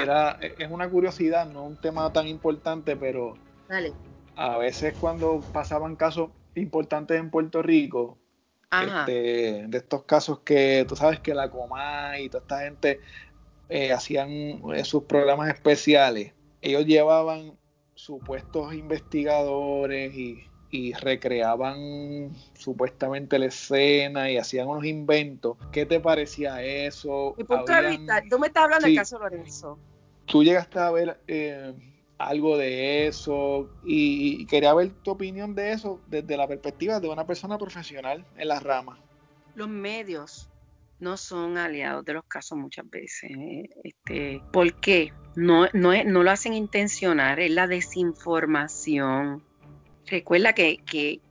era, 0.00 0.38
es 0.40 0.70
una 0.70 0.88
curiosidad, 0.88 1.46
no 1.46 1.64
un 1.64 1.76
tema 1.76 2.12
tan 2.12 2.26
importante, 2.26 2.94
pero 2.94 3.34
a 4.36 4.58
veces 4.58 4.94
cuando 5.00 5.40
pasaban 5.52 5.96
casos 5.96 6.30
importantes 6.54 7.18
en 7.18 7.30
Puerto 7.30 7.62
Rico, 7.62 8.18
este, 8.70 9.66
de 9.66 9.78
estos 9.78 10.04
casos 10.04 10.40
que 10.40 10.84
tú 10.86 10.94
sabes 10.94 11.20
que 11.20 11.34
la 11.34 11.50
Coma 11.50 12.18
y 12.18 12.28
toda 12.28 12.42
esta 12.42 12.60
gente 12.60 13.00
eh, 13.70 13.92
hacían 13.92 14.30
eh, 14.30 14.84
sus 14.84 15.04
programas 15.04 15.48
especiales 15.48 16.34
ellos 16.60 16.84
llevaban 16.86 17.56
supuestos 17.94 18.74
investigadores 18.74 20.14
y, 20.14 20.44
recreaban 21.00 22.30
supuestamente 22.54 23.38
la 23.38 23.46
escena 23.46 24.30
y 24.30 24.36
hacían 24.36 24.68
unos 24.68 24.84
inventos. 24.84 25.56
¿Qué 25.72 25.86
te 25.86 26.00
parecía 26.00 26.62
eso? 26.62 27.34
Mi 27.38 27.44
punto 27.44 27.72
de 27.72 27.88
vista, 27.88 28.22
tú 28.28 28.38
me 28.38 28.48
estás 28.48 28.64
hablando 28.64 28.86
del 28.86 28.96
caso 28.96 29.18
Lorenzo. 29.18 29.78
Tú 30.26 30.44
llegaste 30.44 30.78
a 30.78 30.90
ver 30.90 31.18
eh, 31.26 31.72
algo 32.18 32.58
de 32.58 33.06
eso 33.06 33.70
y, 33.84 34.44
quería 34.46 34.74
ver 34.74 34.90
tu 35.02 35.12
opinión 35.12 35.54
de 35.54 35.72
eso 35.72 36.00
desde 36.06 36.36
la 36.36 36.46
perspectiva 36.46 37.00
de 37.00 37.08
una 37.08 37.26
persona 37.26 37.56
profesional 37.56 38.26
en 38.36 38.48
la 38.48 38.60
rama. 38.60 38.98
Los 39.54 39.68
medios 39.68 40.50
no 41.00 41.16
son 41.16 41.56
aliados 41.56 42.04
de 42.04 42.12
los 42.12 42.24
casos 42.24 42.58
muchas 42.58 42.88
veces. 42.90 43.30
Este, 43.82 44.42
¿Por 44.52 44.74
qué? 44.80 45.12
No, 45.34 45.66
no, 45.72 45.92
no 46.04 46.22
lo 46.22 46.30
hacen 46.30 46.52
intencionar, 46.52 47.40
es 47.40 47.52
la 47.52 47.66
desinformación. 47.66 49.47
Recuerda 50.10 50.54
que, 50.54 50.80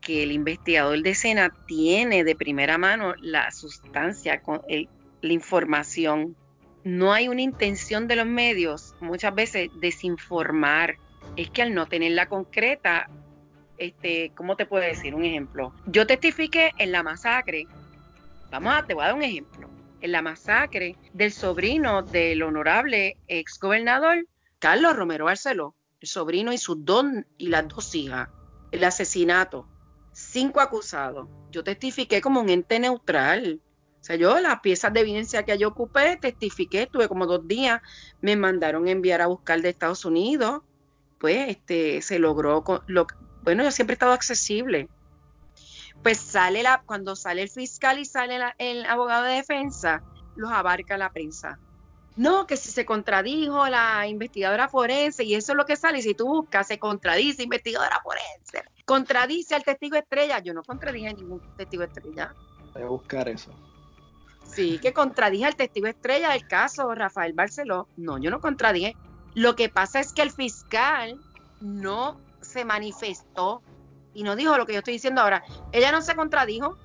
el 0.07 0.31
investigador 0.31 1.01
de 1.01 1.09
escena 1.09 1.53
tiene 1.65 2.23
de 2.23 2.35
primera 2.35 2.77
mano 2.77 3.15
la 3.19 3.51
sustancia, 3.51 4.41
la 5.21 5.33
información 5.33 6.35
no 6.83 7.11
hay 7.11 7.27
una 7.27 7.41
intención 7.41 8.07
de 8.07 8.15
los 8.15 8.25
medios 8.25 8.95
muchas 9.01 9.35
veces 9.35 9.69
desinformar. 9.81 10.95
Es 11.35 11.49
que 11.49 11.61
al 11.61 11.73
no 11.73 11.87
tenerla 11.87 12.27
concreta, 12.27 13.09
este, 13.77 14.31
¿cómo 14.35 14.55
te 14.55 14.65
puedo 14.65 14.85
decir? 14.85 15.13
Un 15.13 15.25
ejemplo. 15.25 15.73
Yo 15.85 16.07
testifiqué 16.07 16.71
en 16.77 16.93
la 16.93 17.03
masacre. 17.03 17.67
Vamos 18.51 18.73
a, 18.73 18.85
te 18.85 18.93
voy 18.93 19.03
a 19.03 19.07
dar 19.07 19.15
un 19.15 19.23
ejemplo. 19.23 19.69
En 19.99 20.13
la 20.13 20.21
masacre 20.21 20.95
del 21.11 21.33
sobrino 21.33 22.03
del 22.03 22.41
honorable 22.41 23.17
ex 23.27 23.59
gobernador 23.59 24.25
Carlos 24.59 24.95
Romero 24.95 25.25
Barceló, 25.25 25.75
el 25.99 26.07
sobrino 26.07 26.53
y 26.53 26.57
sus 26.57 26.85
dos 26.85 27.05
y 27.37 27.47
las 27.47 27.67
dos 27.67 27.93
hijas. 27.95 28.29
El 28.71 28.83
asesinato. 28.83 29.67
Cinco 30.11 30.61
acusados. 30.61 31.27
Yo 31.51 31.63
testifiqué 31.63 32.21
como 32.21 32.41
un 32.41 32.49
ente 32.49 32.79
neutral 32.79 33.61
sea, 34.07 34.15
yo 34.15 34.39
las 34.39 34.61
piezas 34.61 34.93
de 34.93 35.01
evidencia 35.01 35.43
que 35.43 35.57
yo 35.57 35.67
ocupé, 35.67 36.17
testifiqué, 36.17 36.87
tuve 36.87 37.07
como 37.07 37.25
dos 37.25 37.45
días, 37.47 37.81
me 38.21 38.35
mandaron 38.35 38.87
enviar 38.87 39.21
a 39.21 39.27
buscar 39.27 39.61
de 39.61 39.69
Estados 39.69 40.05
Unidos, 40.05 40.61
pues 41.19 41.49
este, 41.49 42.01
se 42.01 42.17
logró, 42.17 42.63
lo, 42.87 43.07
bueno, 43.43 43.63
yo 43.63 43.71
siempre 43.71 43.93
he 43.93 43.95
estado 43.95 44.13
accesible. 44.13 44.89
Pues 46.03 46.19
sale 46.19 46.63
la, 46.63 46.83
cuando 46.85 47.15
sale 47.15 47.41
el 47.41 47.49
fiscal 47.49 47.99
y 47.99 48.05
sale 48.05 48.39
el 48.59 48.85
abogado 48.85 49.25
de 49.25 49.33
defensa, 49.33 50.03
los 50.35 50.51
abarca 50.51 50.97
la 50.97 51.11
prensa. 51.11 51.59
No, 52.17 52.47
que 52.47 52.57
si 52.57 52.71
se 52.71 52.83
contradijo 52.83 53.67
la 53.67 54.07
investigadora 54.07 54.67
forense 54.67 55.23
y 55.23 55.35
eso 55.35 55.51
es 55.51 55.55
lo 55.55 55.65
que 55.65 55.75
sale, 55.75 55.99
y 55.99 56.01
si 56.01 56.15
tú 56.15 56.25
buscas, 56.27 56.67
se 56.67 56.79
contradice 56.79 57.43
investigadora 57.43 58.01
forense, 58.01 58.63
contradice 58.85 59.53
al 59.53 59.63
testigo 59.63 59.95
estrella. 59.97 60.39
Yo 60.39 60.53
no 60.53 60.63
contradije 60.63 61.09
a 61.09 61.13
ningún 61.13 61.41
testigo 61.55 61.83
estrella. 61.83 62.33
Voy 62.73 62.81
a 62.81 62.87
buscar 62.87 63.29
eso. 63.29 63.51
Sí, 64.43 64.79
que 64.79 64.93
contradije 64.93 65.45
al 65.45 65.55
testigo 65.55 65.87
estrella 65.87 66.31
del 66.31 66.47
caso, 66.47 66.93
Rafael 66.95 67.33
Barceló. 67.33 67.87
No, 67.97 68.17
yo 68.17 68.31
no 68.31 68.39
contradije. 68.39 68.95
Lo 69.35 69.55
que 69.55 69.69
pasa 69.69 69.99
es 69.99 70.11
que 70.11 70.23
el 70.23 70.31
fiscal 70.31 71.19
no 71.61 72.19
se 72.41 72.65
manifestó 72.65 73.61
y 74.15 74.23
no 74.23 74.35
dijo 74.35 74.57
lo 74.57 74.65
que 74.65 74.73
yo 74.73 74.79
estoy 74.79 74.93
diciendo 74.93 75.21
ahora. 75.21 75.43
Ella 75.71 75.91
no 75.91 76.01
se 76.01 76.15
contradijo. 76.15 76.75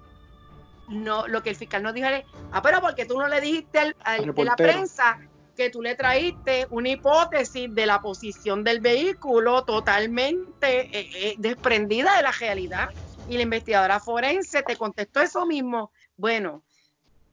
No, 0.89 1.27
lo 1.29 1.43
que 1.43 1.51
el 1.51 1.57
fiscal 1.57 1.83
no 1.83 1.93
dijo 1.93 2.09
es, 2.09 2.25
ah, 2.51 2.61
pero 2.63 2.81
porque 2.81 3.07
tú 3.07 3.19
no 3.19 3.29
le 3.29 3.41
dijiste 3.41 3.79
al, 3.79 3.95
de 4.35 4.45
la 4.45 4.57
prensa 4.57 5.19
que 5.57 5.71
tú 5.71 5.83
le 5.83 5.95
traíste 5.95 6.67
una 6.71 6.91
hipótesis 6.91 7.73
de 7.75 7.87
la 7.87 8.01
posición 8.01 8.65
del 8.65 8.81
vehículo 8.81 9.65
totalmente 9.65 10.99
eh, 10.99 11.11
eh, 11.15 11.35
desprendida 11.39 12.17
de 12.17 12.23
la 12.23 12.33
realidad. 12.33 12.89
Y 13.29 13.37
la 13.37 13.43
investigadora 13.43 14.01
forense 14.01 14.63
te 14.63 14.77
contestó 14.77 15.21
eso 15.21 15.47
mismo. 15.47 15.93
Bueno, 16.17 16.65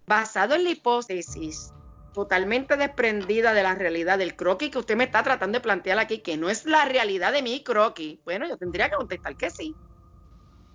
basado 0.06 0.56
en 0.56 0.64
la 0.64 0.72
hipótesis 0.72 1.74
totalmente 2.14 2.76
desprendida 2.76 3.54
de 3.54 3.64
la 3.64 3.76
realidad 3.76 4.18
del 4.18 4.36
croquis 4.36 4.72
que 4.72 4.80
usted 4.80 4.98
me 4.98 5.06
está 5.06 5.24
tratando 5.24 5.58
de 5.58 5.62
plantear 5.62 6.00
aquí, 6.00 6.20
que 6.20 6.38
no 6.38 6.50
es 6.50 6.66
la 6.66 6.86
realidad 6.86 7.32
de 7.32 7.42
mi 7.42 7.64
croquis, 7.64 8.20
bueno, 8.26 8.48
yo 8.48 8.58
tendría 8.58 8.90
que 8.90 8.96
contestar 8.96 9.38
que 9.38 9.50
sí, 9.50 9.76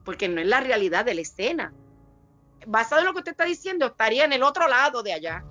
porque 0.05 0.29
no 0.29 0.41
es 0.41 0.47
la 0.47 0.61
realidad 0.61 1.05
de 1.05 1.15
la 1.15 1.21
escena. 1.21 1.75
Basado 2.67 3.01
en 3.01 3.07
lo 3.07 3.13
que 3.13 3.21
usted 3.21 3.33
está 3.33 3.45
diciendo, 3.45 3.87
estaría 3.87 4.25
en 4.25 4.33
el 4.33 4.43
otro 4.43 4.69
lado 4.69 5.03
de 5.03 5.13
allá. 5.13 5.45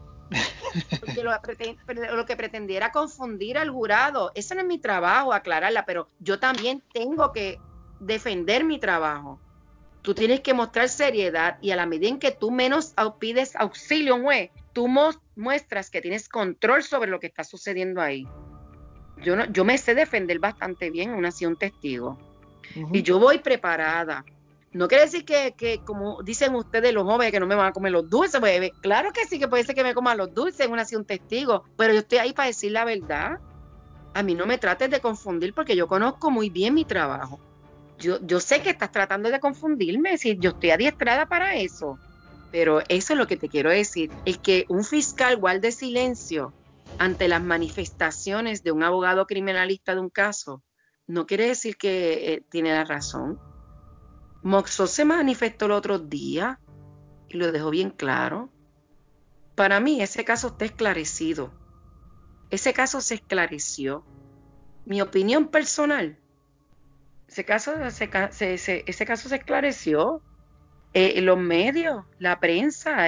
Porque 1.00 1.24
lo, 1.24 1.32
lo 2.16 2.26
que 2.26 2.36
pretendiera 2.36 2.92
confundir 2.92 3.58
al 3.58 3.70
jurado, 3.70 4.32
ese 4.36 4.56
no 4.56 4.62
es 4.62 4.68
mi 4.68 4.80
trabajo, 4.80 5.34
aclararla, 5.34 5.86
pero 5.86 6.08
yo 6.20 6.40
también 6.40 6.82
tengo 6.94 7.32
que 7.32 7.60
defender 8.00 8.64
mi 8.64 8.80
trabajo. 8.80 9.40
Tú 10.02 10.14
tienes 10.14 10.42
que 10.42 10.54
mostrar 10.54 10.90
seriedad 10.90 11.58
y 11.62 11.72
a 11.72 11.78
la 11.78 11.86
medida 11.86 12.10
en 12.10 12.20
que 12.20 12.32
tú 12.32 12.52
menos 12.52 12.94
pides 13.20 13.56
auxilio, 13.56 14.20
juez, 14.22 14.52
tú 14.74 14.90
muestras 15.36 15.90
que 15.90 16.02
tienes 16.02 16.28
control 16.28 16.84
sobre 16.84 17.10
lo 17.10 17.20
que 17.20 17.28
está 17.28 17.44
sucediendo 17.44 18.02
ahí. 18.02 18.28
Yo, 19.18 19.38
no, 19.38 19.46
yo 19.46 19.64
me 19.64 19.78
sé 19.78 19.96
defender 19.96 20.40
bastante 20.40 20.90
bien 20.90 21.12
una 21.12 21.30
un 21.44 21.56
testigo. 21.56 22.18
Y 22.92 23.02
yo 23.04 23.20
voy 23.20 23.40
preparada. 23.40 24.26
No 24.74 24.88
quiere 24.88 25.06
decir 25.06 25.24
que, 25.24 25.82
como 25.86 26.22
dicen 26.24 26.56
ustedes 26.56 26.94
los 26.94 27.04
jóvenes, 27.04 27.32
que 27.32 27.40
no 27.40 27.48
me 27.48 27.56
van 27.56 27.68
a 27.68 27.74
comer 27.74 27.92
los 27.92 28.10
dulces. 28.10 28.40
Pues, 28.40 28.72
claro 28.82 29.12
que 29.14 29.26
sí, 29.26 29.40
que 29.40 29.48
puede 29.48 29.64
ser 29.64 29.76
que 29.76 29.84
me 29.84 29.94
coman 29.94 30.18
los 30.18 30.34
dulces 30.34 30.66
en 30.66 30.72
una 30.72 30.86
un 30.96 31.06
testigo. 31.06 31.64
Pero 31.78 31.94
yo 31.94 32.00
estoy 32.00 32.18
ahí 32.18 32.34
para 32.34 32.48
decir 32.48 32.72
la 32.72 32.84
verdad. 32.84 33.34
A 34.16 34.24
mí 34.24 34.34
no 34.36 34.46
me 34.46 34.58
trates 34.58 34.90
de 34.90 35.00
confundir 35.00 35.54
porque 35.54 35.76
yo 35.76 35.88
conozco 35.88 36.32
muy 36.32 36.50
bien 36.50 36.74
mi 36.74 36.86
trabajo 36.86 37.40
yo, 38.04 38.40
sé 38.40 38.62
que 38.62 38.72
estás 38.72 38.92
tratando 38.92 39.30
de 39.30 39.40
confundirme, 39.40 40.18
si 40.18 40.38
yo 40.40 40.52
estoy 40.52 40.72
adiestrada 40.72 41.26
para 41.26 41.56
eso. 41.56 42.00
Pero 42.52 42.82
eso 42.88 43.14
es 43.14 43.20
lo 43.20 43.28
que 43.28 43.38
te 43.38 43.50
quiero 43.50 43.70
decir, 43.72 44.12
el 44.26 44.40
que 44.40 44.66
un 44.70 44.84
fiscal 44.84 45.38
guarde 45.38 45.72
silencio 45.72 46.54
ante 47.00 47.28
las 47.28 47.42
manifestaciones 47.42 48.64
de 48.64 48.72
un 48.72 48.84
abogado 48.84 49.26
criminalista 49.26 49.96
de 49.96 50.02
un 50.02 50.10
caso, 50.10 50.62
no 51.08 51.26
quiere 51.26 51.48
decir 51.48 51.78
que 51.78 52.34
eh, 52.34 52.44
tiene 52.50 52.72
la 52.72 52.84
razón. 52.84 53.40
Moxo 54.44 54.88
se 54.88 55.06
manifestó 55.06 55.66
el 55.66 55.72
otro 55.72 56.00
día 56.00 56.60
y 57.30 57.38
lo 57.38 57.52
dejó 57.52 57.70
bien 57.70 57.90
claro. 57.90 58.50
Para 59.56 59.80
mí 59.80 60.02
ese 60.02 60.26
caso 60.26 60.48
está 60.48 60.66
esclarecido. 60.66 61.54
Ese 62.50 62.74
caso 62.74 63.02
se 63.02 63.16
esclareció. 63.16 64.06
Mi 64.86 65.02
opinión 65.02 65.48
personal 65.48 66.20
ese 67.34 67.46
caso, 67.46 67.72
se, 67.90 68.84
esclareció. 68.86 70.22
Eh, 70.94 71.20
los 71.22 71.40
medios, 71.40 72.06
la 72.20 72.40
prensa, 72.40 73.08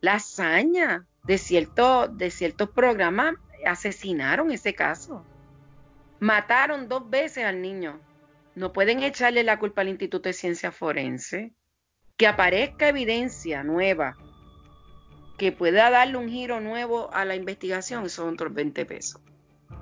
la 0.00 0.14
hazaña 0.14 1.06
de, 1.24 1.68
de 2.12 2.30
ciertos 2.30 2.70
programas 2.70 3.34
asesinaron 3.66 4.50
ese 4.50 4.74
caso. 4.74 5.26
Mataron 6.20 6.88
dos 6.88 7.10
veces 7.10 7.44
al 7.44 7.60
niño. 7.60 8.00
No 8.54 8.72
pueden 8.72 9.02
echarle 9.02 9.42
la 9.42 9.58
culpa 9.58 9.82
al 9.82 9.88
Instituto 9.88 10.28
de 10.28 10.32
Ciencia 10.32 10.70
Forense. 10.72 11.54
Que 12.16 12.26
aparezca 12.28 12.88
evidencia 12.88 13.64
nueva 13.64 14.16
que 15.36 15.50
pueda 15.50 15.90
darle 15.90 16.16
un 16.16 16.28
giro 16.28 16.60
nuevo 16.60 17.12
a 17.12 17.24
la 17.24 17.34
investigación, 17.34 18.08
son 18.08 18.34
otros 18.34 18.54
20 18.54 18.86
pesos. 18.86 19.20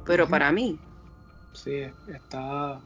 Pero 0.07 0.27
para 0.27 0.51
mí. 0.51 0.79
Sí, 1.53 1.83
está 2.09 2.81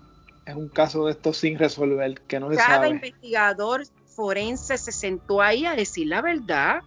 es 0.46 0.54
un 0.54 0.68
caso 0.68 1.06
de 1.06 1.12
esto 1.12 1.32
sin 1.32 1.58
resolver, 1.58 2.20
que 2.22 2.38
no 2.38 2.50
se 2.50 2.56
Cada 2.56 2.88
investigador 2.88 3.82
forense 4.06 4.78
se 4.78 4.92
sentó 4.92 5.42
ahí 5.42 5.66
a 5.66 5.74
decir 5.74 6.06
la 6.06 6.22
verdad. 6.22 6.82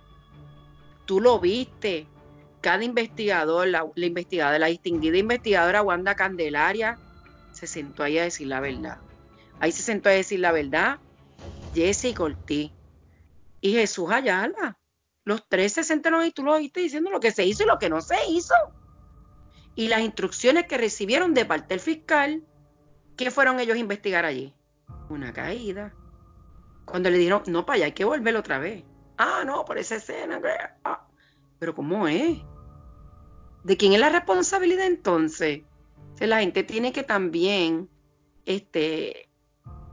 Tú 1.05 1.19
lo 1.19 1.39
viste. 1.39 2.07
Cada 2.61 2.83
investigador, 2.83 3.67
la, 3.67 3.85
investigadora, 3.95 4.59
la 4.59 4.67
distinguida 4.67 5.17
investigadora 5.17 5.81
Wanda 5.81 6.15
Candelaria, 6.15 6.97
se 7.59 7.67
sentó 7.67 8.03
ahí 8.03 8.17
a 8.17 8.23
decir 8.23 8.47
la 8.47 8.59
verdad. 8.59 8.99
Ahí 9.59 9.71
se 9.71 9.83
sentó 9.83 10.09
a 10.09 10.13
decir 10.13 10.39
la 10.39 10.51
verdad 10.51 10.99
Jesse 11.73 12.13
Cortí 12.15 12.73
y 13.61 13.73
Jesús 13.73 14.09
Ayala. 14.11 14.77
Los 15.25 15.47
tres 15.47 15.73
se 15.73 15.83
sentaron 15.83 16.25
y 16.25 16.31
tú 16.31 16.43
lo 16.43 16.57
viste 16.57 16.79
diciendo 16.79 17.09
lo 17.09 17.19
que 17.19 17.31
se 17.31 17.45
hizo 17.45 17.63
y 17.63 17.67
lo 17.67 17.77
que 17.77 17.89
no 17.89 18.01
se 18.01 18.15
hizo. 18.29 18.55
Y 19.75 19.87
las 19.87 20.01
instrucciones 20.01 20.65
que 20.65 20.77
recibieron 20.77 21.33
de 21.33 21.45
parte 21.45 21.73
del 21.73 21.79
fiscal 21.79 22.43
¿Qué 23.19 23.31
fueron 23.31 23.59
ellos 23.59 23.75
a 23.75 23.79
investigar 23.79 24.23
allí? 24.23 24.55
Una 25.09 25.33
caída. 25.33 25.93
Cuando 26.85 27.09
le 27.09 27.17
dijeron, 27.17 27.43
no, 27.47 27.65
para 27.65 27.75
allá 27.75 27.85
hay 27.87 27.91
que 27.91 28.05
volverlo 28.05 28.39
otra 28.39 28.59
vez. 28.59 28.85
Ah, 29.17 29.43
no, 29.45 29.65
por 29.65 29.77
esa 29.77 29.97
escena. 29.97 30.39
Ah. 30.85 31.05
Pero 31.59 31.75
¿cómo 31.75 32.07
es? 32.07 32.39
¿De 33.65 33.75
quién 33.75 33.91
es 33.91 33.99
la 33.99 34.07
responsabilidad 34.07 34.85
entonces? 34.85 35.63
La 36.27 36.39
gente 36.39 36.63
tiene 36.63 36.91
que 36.91 37.03
también 37.03 37.89
este, 38.45 39.29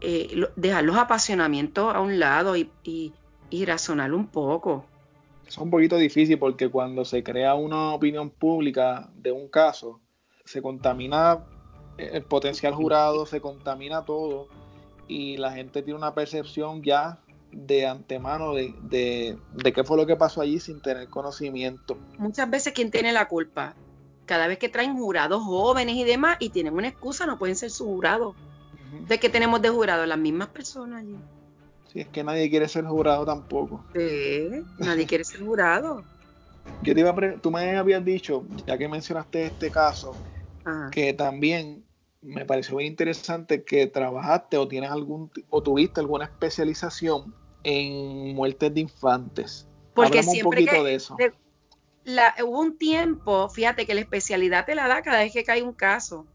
eh, 0.00 0.47
dejar 0.56 0.85
los 0.85 0.97
apasionamientos 0.97 1.95
a 1.95 2.00
un 2.00 2.18
lado 2.18 2.56
y, 2.56 2.71
y 2.85 3.64
razonar 3.64 4.12
un 4.12 4.26
poco. 4.28 4.85
Es 5.47 5.56
un 5.59 5.71
poquito 5.71 5.97
difícil 5.97 6.38
porque 6.38 6.68
cuando 6.68 7.04
se 7.04 7.23
crea 7.23 7.54
una 7.54 7.92
opinión 7.92 8.30
pública 8.30 9.09
de 9.14 9.30
un 9.30 9.49
caso, 9.49 10.00
se 10.45 10.61
contamina 10.61 11.45
el 11.99 12.23
potencial 12.23 12.75
jurado, 12.75 13.26
se 13.26 13.40
contamina 13.40 14.04
todo 14.04 14.49
y 15.09 15.37
la 15.37 15.52
gente 15.52 15.83
tiene 15.83 15.99
una 15.99 16.14
percepción 16.14 16.83
ya 16.83 17.21
de 17.52 17.87
antemano 17.87 18.54
de, 18.54 18.75
de, 18.83 19.73
qué 19.73 19.85
fue 19.85 19.97
lo 19.97 20.06
que 20.06 20.16
pasó 20.16 20.40
allí 20.40 20.61
sin 20.61 20.80
tener 20.83 21.09
conocimiento. 21.09 21.97
Muchas 22.18 22.50
veces, 22.50 22.73
¿quién 22.73 22.90
tiene 22.90 23.12
la 23.12 23.28
culpa? 23.28 23.75
Cada 24.26 24.49
vez 24.49 24.59
que 24.59 24.68
traen 24.68 24.97
jurados 24.97 25.42
jóvenes 25.42 25.95
y 25.95 26.04
demás 26.04 26.37
y 26.40 26.50
tienen 26.50 26.75
una 26.75 26.88
excusa, 26.88 27.26
no 27.26 27.38
pueden 27.38 27.56
ser 27.56 27.71
su 27.71 27.85
jurado. 27.85 28.35
¿De 29.09 29.18
qué 29.18 29.28
tenemos 29.28 29.62
de 29.62 29.68
jurado? 29.68 30.04
Las 30.04 30.18
mismas 30.18 30.49
personas 30.49 31.02
allí. 31.02 31.16
Sí, 31.92 32.00
es 32.00 32.09
que 32.09 32.25
nadie 32.25 32.50
quiere 32.50 32.68
ser 32.68 32.85
jurado 32.85 33.25
tampoco. 33.25 33.87
Sí, 33.95 34.49
nadie 34.78 35.06
quiere 35.06 35.25
ser 35.25 35.40
jurado. 35.40 36.04
Yo 36.83 36.95
te 36.95 37.00
iba 37.00 37.11
a 37.11 37.37
tú 37.40 37.50
me 37.50 37.76
habías 37.76 38.04
dicho, 38.04 38.45
ya 38.66 38.76
que 38.76 38.88
mencionaste 38.88 39.47
este 39.47 39.71
caso, 39.71 40.16
que 40.90 41.12
también 41.14 41.85
me 42.21 42.45
pareció 42.45 42.75
muy 42.75 42.87
interesante 42.87 43.64
que 43.64 43.87
trabajaste 43.87 44.56
o 44.56 44.66
tienes 44.66 44.90
algún 44.90 45.30
o 45.49 45.62
tuviste 45.62 46.00
alguna 46.00 46.25
especialización 46.25 47.35
en 47.62 48.35
muertes 48.35 48.75
de 48.75 48.80
infantes. 48.80 49.68
Porque 49.95 50.23
siempre 50.23 50.61
un 50.61 50.66
poquito 50.66 50.85
de 50.85 50.95
eso. 50.95 51.16
Hubo 52.45 52.61
un 52.61 52.79
tiempo, 52.79 53.49
fíjate 53.49 53.87
que 53.87 53.95
la 53.95 54.01
especialidad 54.01 54.65
te 54.65 54.75
la 54.75 54.89
da 54.89 55.03
cada 55.03 55.19
vez 55.19 55.33
que 55.33 55.45
cae 55.45 55.63
un 55.63 55.73
caso. 55.73 56.27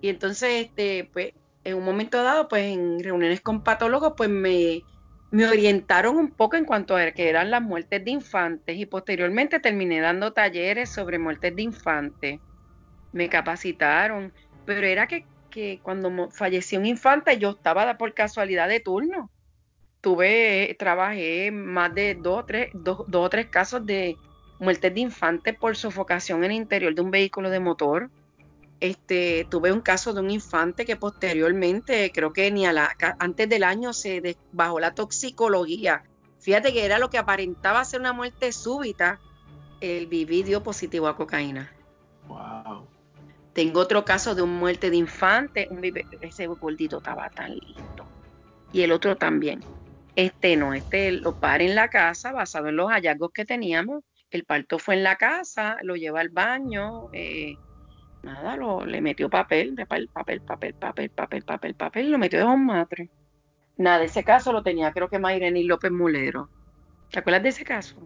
Y 0.00 0.08
entonces, 0.08 0.66
este, 0.66 1.08
pues, 1.12 1.32
en 1.64 1.76
un 1.76 1.84
momento 1.84 2.22
dado, 2.22 2.48
pues 2.48 2.64
en 2.64 3.02
reuniones 3.02 3.40
con 3.40 3.62
patólogos, 3.62 4.14
pues 4.16 4.30
me, 4.30 4.82
me 5.30 5.46
orientaron 5.46 6.16
un 6.16 6.30
poco 6.30 6.56
en 6.56 6.64
cuanto 6.64 6.96
a 6.96 7.10
que 7.10 7.28
eran 7.28 7.50
las 7.50 7.62
muertes 7.62 8.04
de 8.04 8.10
infantes 8.10 8.78
y 8.78 8.86
posteriormente 8.86 9.60
terminé 9.60 10.00
dando 10.00 10.32
talleres 10.32 10.90
sobre 10.90 11.18
muertes 11.18 11.54
de 11.54 11.62
infantes. 11.62 12.40
Me 13.12 13.28
capacitaron 13.28 14.32
pero 14.64 14.86
era 14.86 15.08
que, 15.08 15.26
cuando 15.82 16.30
falleció 16.30 16.78
un 16.78 16.86
infante 16.86 17.36
yo 17.38 17.50
estaba 17.50 17.96
por 17.98 18.14
casualidad 18.14 18.68
de 18.68 18.78
turno. 18.78 19.30
Tuve, 20.00 20.76
trabajé 20.78 21.50
más 21.50 21.92
de 21.92 22.14
dos 22.14 22.38
o 22.38 22.44
tres, 22.44 22.70
dos, 22.72 23.04
o 23.12 23.28
tres 23.28 23.46
casos 23.46 23.84
de 23.84 24.16
muertes 24.60 24.94
de 24.94 25.00
infantes 25.00 25.56
por 25.56 25.76
sofocación 25.76 26.44
en 26.44 26.52
el 26.52 26.56
interior 26.58 26.94
de 26.94 27.00
un 27.00 27.10
vehículo 27.10 27.50
de 27.50 27.60
motor. 27.60 28.10
Este, 28.78 29.46
tuve 29.50 29.72
un 29.72 29.80
caso 29.80 30.14
de 30.14 30.20
un 30.20 30.30
infante 30.30 30.86
que 30.86 30.96
posteriormente, 30.96 32.12
creo 32.14 32.32
que 32.32 32.50
ni 32.50 32.64
a 32.66 32.72
la, 32.72 32.96
antes 33.18 33.48
del 33.48 33.64
año 33.64 33.92
se 33.92 34.36
bajó 34.52 34.80
la 34.80 34.94
toxicología. 34.94 36.04
Fíjate 36.38 36.72
que 36.72 36.84
era 36.84 36.98
lo 36.98 37.10
que 37.10 37.18
aparentaba 37.18 37.84
ser 37.84 38.00
una 38.00 38.12
muerte 38.12 38.52
súbita, 38.52 39.20
el 39.80 40.06
vividio 40.06 40.62
positivo 40.62 41.08
a 41.08 41.16
cocaína. 41.16 41.72
Wow. 42.28 42.86
Tengo 43.52 43.80
otro 43.80 44.04
caso 44.04 44.34
de 44.34 44.42
un 44.42 44.56
muerte 44.56 44.90
de 44.90 44.96
infante, 44.96 45.68
un 45.70 45.82
ese 46.20 46.46
gordito 46.46 46.98
estaba 46.98 47.28
tan 47.30 47.56
lindo. 47.56 48.06
Y 48.72 48.82
el 48.82 48.92
otro 48.92 49.16
también. 49.16 49.60
Este 50.16 50.56
no, 50.56 50.74
este 50.74 51.12
lo 51.12 51.36
para 51.36 51.64
en 51.64 51.74
la 51.74 51.88
casa 51.88 52.32
basado 52.32 52.68
en 52.68 52.76
los 52.76 52.90
hallazgos 52.90 53.32
que 53.32 53.44
teníamos. 53.44 54.02
El 54.30 54.44
parto 54.44 54.78
fue 54.78 54.94
en 54.94 55.02
la 55.02 55.16
casa, 55.16 55.76
lo 55.82 55.96
lleva 55.96 56.20
al 56.20 56.28
baño, 56.28 57.08
eh, 57.12 57.56
nada, 58.22 58.56
lo, 58.56 58.84
le 58.84 59.00
metió 59.00 59.28
papel, 59.28 59.74
papel, 59.74 60.08
papel, 60.08 60.40
papel, 60.40 60.74
papel, 60.74 61.10
papel, 61.10 61.42
papel, 61.42 61.74
papel, 61.74 62.06
y 62.06 62.10
lo 62.10 62.18
metió 62.18 62.38
debajo 62.38 62.56
de 62.56 62.60
un 62.60 62.66
matre. 62.66 63.10
Nada, 63.76 64.04
ese 64.04 64.22
caso 64.22 64.52
lo 64.52 64.62
tenía 64.62 64.92
creo 64.92 65.08
que 65.08 65.18
Mayreni 65.18 65.64
López 65.64 65.90
Mulero. 65.90 66.48
¿Te 67.10 67.18
acuerdas 67.18 67.42
de 67.42 67.48
ese 67.48 67.64
caso? 67.64 67.96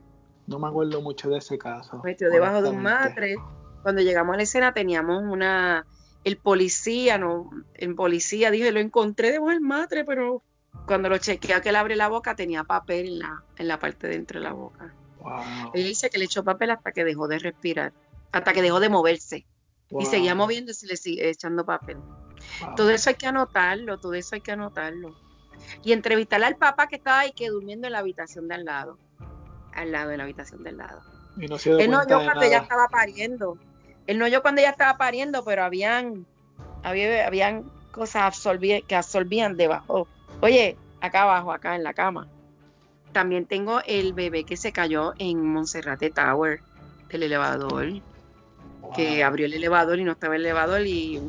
No 0.46 0.58
me 0.58 0.68
acuerdo 0.68 1.00
mucho 1.02 1.28
de 1.30 1.38
ese 1.38 1.58
caso. 1.58 2.00
Metió 2.04 2.30
debajo 2.30 2.62
de 2.62 2.70
un 2.70 2.82
matre 2.82 3.36
cuando 3.84 4.00
llegamos 4.00 4.32
a 4.32 4.36
la 4.38 4.42
escena 4.44 4.72
teníamos 4.72 5.22
una, 5.22 5.86
el 6.24 6.38
policía, 6.38 7.18
no, 7.18 7.50
el 7.74 7.94
policía 7.94 8.50
dijo, 8.50 8.70
lo 8.70 8.80
encontré 8.80 9.30
debajo 9.30 9.50
del 9.50 9.60
matre, 9.60 10.06
pero 10.06 10.42
cuando 10.86 11.10
lo 11.10 11.18
chequea 11.18 11.60
que 11.60 11.68
él 11.68 11.76
abre 11.76 11.94
la 11.94 12.08
boca 12.08 12.34
tenía 12.34 12.64
papel 12.64 13.06
en 13.08 13.18
la, 13.18 13.42
en 13.58 13.68
la 13.68 13.78
parte 13.78 14.06
de 14.06 14.14
dentro 14.14 14.40
de 14.40 14.44
la 14.44 14.54
boca. 14.54 14.94
Wow. 15.24 15.70
Ella 15.72 15.88
dice 15.88 16.10
que 16.10 16.18
le 16.18 16.26
echó 16.26 16.44
papel 16.44 16.70
hasta 16.70 16.92
que 16.92 17.02
dejó 17.02 17.26
de 17.28 17.38
respirar, 17.38 17.92
hasta 18.30 18.52
que 18.52 18.62
dejó 18.62 18.78
de 18.78 18.90
moverse. 18.90 19.46
Y 19.90 20.06
seguía 20.06 20.34
moviéndose 20.34 20.86
y 20.86 20.88
le 20.88 20.96
sigue 20.96 21.28
echando 21.28 21.64
papel. 21.64 21.98
Todo 22.76 22.90
eso 22.90 23.10
hay 23.10 23.16
que 23.16 23.26
anotarlo, 23.26 23.98
todo 23.98 24.14
eso 24.14 24.34
hay 24.34 24.40
que 24.40 24.52
anotarlo. 24.52 25.14
Y 25.82 25.92
entrevistarle 25.92 26.46
al 26.46 26.56
papá 26.56 26.88
que 26.88 26.96
estaba 26.96 27.20
ahí 27.20 27.32
que 27.32 27.48
durmiendo 27.48 27.86
en 27.86 27.92
la 27.92 28.00
habitación 28.00 28.48
de 28.48 28.56
al 28.56 28.64
lado. 28.64 28.98
Al 29.72 29.92
lado 29.92 30.10
de 30.10 30.16
la 30.16 30.24
habitación 30.24 30.62
del 30.62 30.78
lado. 30.78 31.00
Y 31.36 31.46
no 31.46 31.58
se 31.58 31.70
Él 31.70 31.90
no 31.90 32.06
yo 32.06 32.22
cuando 32.22 32.42
ella 32.42 32.58
estaba 32.58 32.88
pariendo. 32.88 33.58
Él 34.06 34.18
no 34.18 34.28
yo 34.28 34.42
cuando 34.42 34.60
ella 34.60 34.70
estaba 34.70 34.98
pariendo, 34.98 35.44
pero 35.44 35.64
habían, 35.64 36.26
había, 36.82 37.26
habían 37.26 37.70
cosas 37.92 38.36
que 38.86 38.96
absorbían 38.96 39.56
debajo. 39.56 40.08
Oye, 40.40 40.76
acá 41.00 41.22
abajo, 41.22 41.52
acá 41.52 41.76
en 41.76 41.84
la 41.84 41.94
cama. 41.94 42.28
También 43.14 43.46
tengo 43.46 43.80
el 43.86 44.12
bebé 44.12 44.42
que 44.42 44.56
se 44.56 44.72
cayó 44.72 45.14
en 45.18 45.40
Monserrate 45.40 46.10
Tower, 46.10 46.60
el 47.10 47.22
elevador. 47.22 47.86
Que 48.96 49.22
abrió 49.22 49.46
el 49.46 49.54
elevador 49.54 50.00
y 50.00 50.04
no 50.04 50.12
estaba 50.12 50.34
el 50.34 50.42
elevador 50.42 50.84
y 50.84 51.22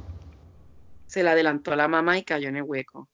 se 1.06 1.22
le 1.22 1.30
adelantó 1.30 1.74
a 1.74 1.76
la 1.76 1.88
mamá 1.88 2.18
y 2.18 2.24
cayó 2.24 2.50
en 2.50 2.56
el 2.56 2.64
hueco. 2.64 3.08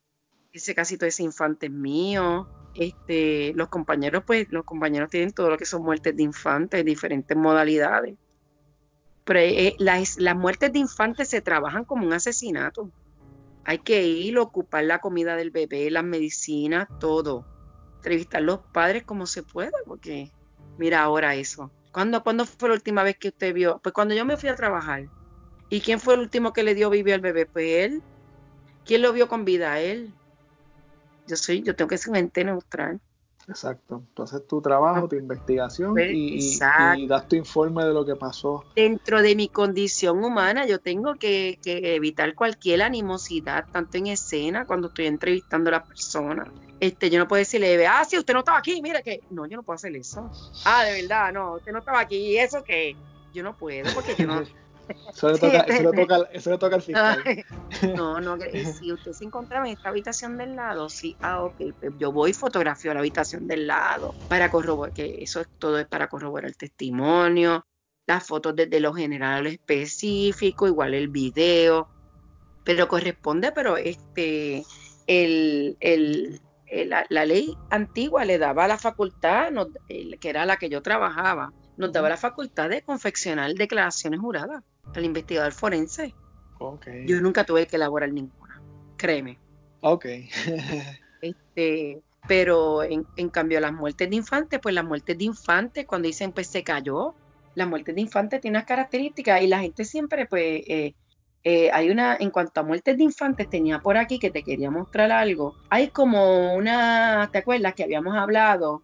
Ese 0.53 0.73
casi 0.73 0.97
todo 0.97 1.09
ese 1.09 1.21
infante 1.21 1.65
es 1.65 1.71
mío. 1.71 2.47
Este, 2.73 3.51
los 3.55 3.67
compañeros, 3.67 4.23
pues, 4.25 4.47
los 4.51 4.63
compañeros 4.63 5.09
tienen 5.09 5.33
todo 5.33 5.49
lo 5.49 5.57
que 5.57 5.65
son 5.65 5.83
muertes 5.83 6.15
de 6.15 6.23
infantes, 6.23 6.85
diferentes 6.85 7.35
modalidades. 7.35 8.15
Pero 9.25 9.39
eh, 9.39 9.67
eh, 9.67 9.75
las, 9.79 10.17
muertes 10.37 10.71
de 10.71 10.79
infantes 10.79 11.27
se 11.27 11.41
trabajan 11.41 11.83
como 11.83 12.05
un 12.05 12.13
asesinato. 12.13 12.89
Hay 13.65 13.79
que 13.79 14.07
ir, 14.07 14.37
ocupar 14.39 14.85
la 14.85 14.99
comida 14.99 15.35
del 15.35 15.51
bebé, 15.51 15.91
las 15.91 16.05
medicinas, 16.05 16.87
todo. 17.01 17.45
Entrevistar 18.01 18.41
a 18.41 18.43
los 18.43 18.61
padres 18.71 19.03
como 19.03 19.27
se 19.27 19.43
pueda, 19.43 19.77
porque 19.85 20.31
mira 20.79 21.03
ahora 21.03 21.35
eso. 21.35 21.69
¿Cuándo, 21.91 22.23
¿Cuándo 22.23 22.45
fue 22.45 22.69
la 22.69 22.73
última 22.75 23.03
vez 23.03 23.15
que 23.15 23.27
usted 23.27 23.53
vio? 23.53 23.79
Pues 23.83 23.93
cuando 23.93 24.15
yo 24.15 24.25
me 24.25 24.37
fui 24.37 24.49
a 24.49 24.55
trabajar. 24.55 25.05
¿Y 25.69 25.81
quién 25.81 25.99
fue 25.99 26.15
el 26.15 26.21
último 26.21 26.51
que 26.51 26.63
le 26.63 26.73
dio 26.73 26.89
vivir 26.89 27.13
al 27.13 27.21
bebé? 27.21 27.45
Pues 27.45 27.65
él. 27.67 28.01
¿Quién 28.85 29.03
lo 29.03 29.13
vio 29.13 29.27
con 29.27 29.45
vida? 29.45 29.79
Él. 29.79 30.11
Yo 31.27 31.35
soy, 31.35 31.61
yo 31.61 31.75
tengo 31.75 31.89
que 31.89 31.99
ser 31.99 32.09
un 32.09 32.15
ente 32.15 32.43
neutral. 32.43 32.99
Exacto. 33.47 34.03
Entonces 34.07 34.47
tu 34.47 34.61
trabajo, 34.61 35.07
tu 35.07 35.15
investigación 35.15 35.93
pues, 35.93 36.11
y, 36.11 36.59
das 37.07 37.27
tu 37.27 37.35
informe 37.35 37.85
de 37.85 37.93
lo 37.93 38.03
que 38.03 38.15
pasó. 38.15 38.63
Dentro 38.75 39.21
de 39.21 39.35
mi 39.35 39.47
condición 39.47 40.23
humana, 40.23 40.65
yo 40.65 40.79
tengo 40.79 41.15
que, 41.15 41.59
evitar 41.63 42.33
cualquier 42.33 42.81
animosidad, 42.81 43.65
tanto 43.71 43.97
en 43.97 44.07
escena, 44.07 44.65
cuando 44.65 44.87
estoy 44.87 45.05
entrevistando 45.05 45.69
a 45.69 45.73
la 45.73 45.83
persona. 45.83 46.51
Este, 46.81 47.11
yo 47.11 47.19
no 47.19 47.27
puedo 47.27 47.37
decirle, 47.37 47.85
ah, 47.85 48.03
sí, 48.03 48.17
usted 48.17 48.33
no 48.33 48.39
estaba 48.39 48.57
aquí, 48.57 48.81
mire 48.81 49.03
que. 49.03 49.21
No, 49.29 49.45
yo 49.45 49.55
no 49.55 49.61
puedo 49.61 49.75
hacer 49.75 49.95
eso. 49.95 50.31
Ah, 50.65 50.83
de 50.83 51.03
verdad, 51.03 51.31
no, 51.31 51.53
usted 51.53 51.71
no 51.71 51.77
estaba 51.77 51.99
aquí. 51.99 52.15
¿Y 52.15 52.37
eso 52.39 52.63
que 52.63 52.95
Yo 53.31 53.43
no 53.43 53.55
puedo, 53.55 53.93
porque 53.93 54.15
yo 54.17 54.25
no. 54.25 54.41
Eso 54.41 55.29
le 55.29 55.37
toca, 55.37 55.59
eso 55.59 55.91
le 55.91 56.01
toca, 56.01 56.29
eso 56.33 56.49
le 56.49 56.57
toca 56.57 56.75
al 56.75 56.81
fiscal. 56.81 57.23
No, 57.95 58.19
no, 58.19 58.35
si 58.79 58.91
usted 58.91 59.11
se 59.11 59.23
encontraba 59.23 59.67
en 59.67 59.73
esta 59.73 59.89
habitación 59.89 60.37
del 60.37 60.55
lado, 60.55 60.89
sí, 60.89 61.15
ah, 61.21 61.43
ok, 61.43 61.61
pues 61.79 61.93
yo 61.99 62.11
voy 62.11 62.31
y 62.31 62.33
fotografío 62.33 62.91
la 62.95 62.99
habitación 63.01 63.47
del 63.47 63.67
lado 63.67 64.15
para 64.27 64.49
corroborar, 64.49 64.91
que 64.91 65.21
eso 65.21 65.39
es, 65.41 65.47
todo 65.59 65.77
es 65.77 65.85
para 65.85 66.09
corroborar 66.09 66.49
el 66.49 66.57
testimonio, 66.57 67.63
las 68.07 68.25
fotos 68.25 68.55
desde 68.55 68.79
lo 68.79 68.91
general 68.91 69.33
a 69.35 69.41
lo 69.41 69.49
específico, 69.49 70.67
igual 70.67 70.95
el 70.95 71.09
video, 71.09 71.87
pero 72.63 72.87
corresponde, 72.87 73.51
pero 73.51 73.77
este, 73.77 74.63
el, 75.07 75.77
el, 75.79 76.41
la, 76.71 77.05
la, 77.09 77.25
ley 77.25 77.57
antigua 77.69 78.23
le 78.25 78.37
daba 78.37 78.67
la 78.67 78.77
facultad, 78.77 79.51
que 79.87 80.29
era 80.29 80.45
la 80.45 80.57
que 80.57 80.69
yo 80.69 80.81
trabajaba, 80.81 81.51
nos 81.77 81.91
daba 81.91 82.09
la 82.09 82.17
facultad 82.17 82.69
de 82.69 82.81
confeccionar 82.81 83.53
declaraciones 83.53 84.19
juradas 84.19 84.63
al 84.95 85.05
investigador 85.05 85.51
forense. 85.51 86.15
Yo 87.05 87.21
nunca 87.21 87.43
tuve 87.43 87.65
que 87.65 87.75
elaborar 87.75 88.11
ninguna, 88.13 88.61
créeme. 88.97 89.39
Ok. 89.81 90.05
este, 91.21 92.01
pero 92.27 92.83
en, 92.83 93.29
cambio 93.29 93.59
las 93.59 93.73
muertes 93.73 94.09
de 94.09 94.15
infantes, 94.15 94.59
pues 94.61 94.75
las 94.75 94.85
muertes 94.85 95.17
de 95.17 95.23
infantes, 95.25 95.85
cuando 95.85 96.07
dicen 96.07 96.31
pues 96.31 96.47
se 96.47 96.63
cayó, 96.63 97.15
las 97.55 97.67
muertes 97.67 97.95
de 97.95 98.01
infantes 98.01 98.41
tienen 98.41 98.57
unas 98.57 98.67
características 98.67 99.41
y 99.41 99.47
la 99.47 99.59
gente 99.59 99.85
siempre 99.85 100.27
pues 100.27 100.61
eh, 100.67 100.93
eh, 101.43 101.69
hay 101.71 101.89
una, 101.89 102.17
en 102.19 102.29
cuanto 102.29 102.59
a 102.59 102.63
muertes 102.63 102.97
de 102.97 103.03
infantes, 103.03 103.49
tenía 103.49 103.79
por 103.79 103.97
aquí 103.97 104.19
que 104.19 104.29
te 104.29 104.43
quería 104.43 104.69
mostrar 104.71 105.11
algo. 105.11 105.55
Hay 105.69 105.89
como 105.89 106.53
una, 106.53 107.29
¿te 107.31 107.39
acuerdas 107.39 107.73
que 107.73 107.83
habíamos 107.83 108.15
hablado 108.15 108.81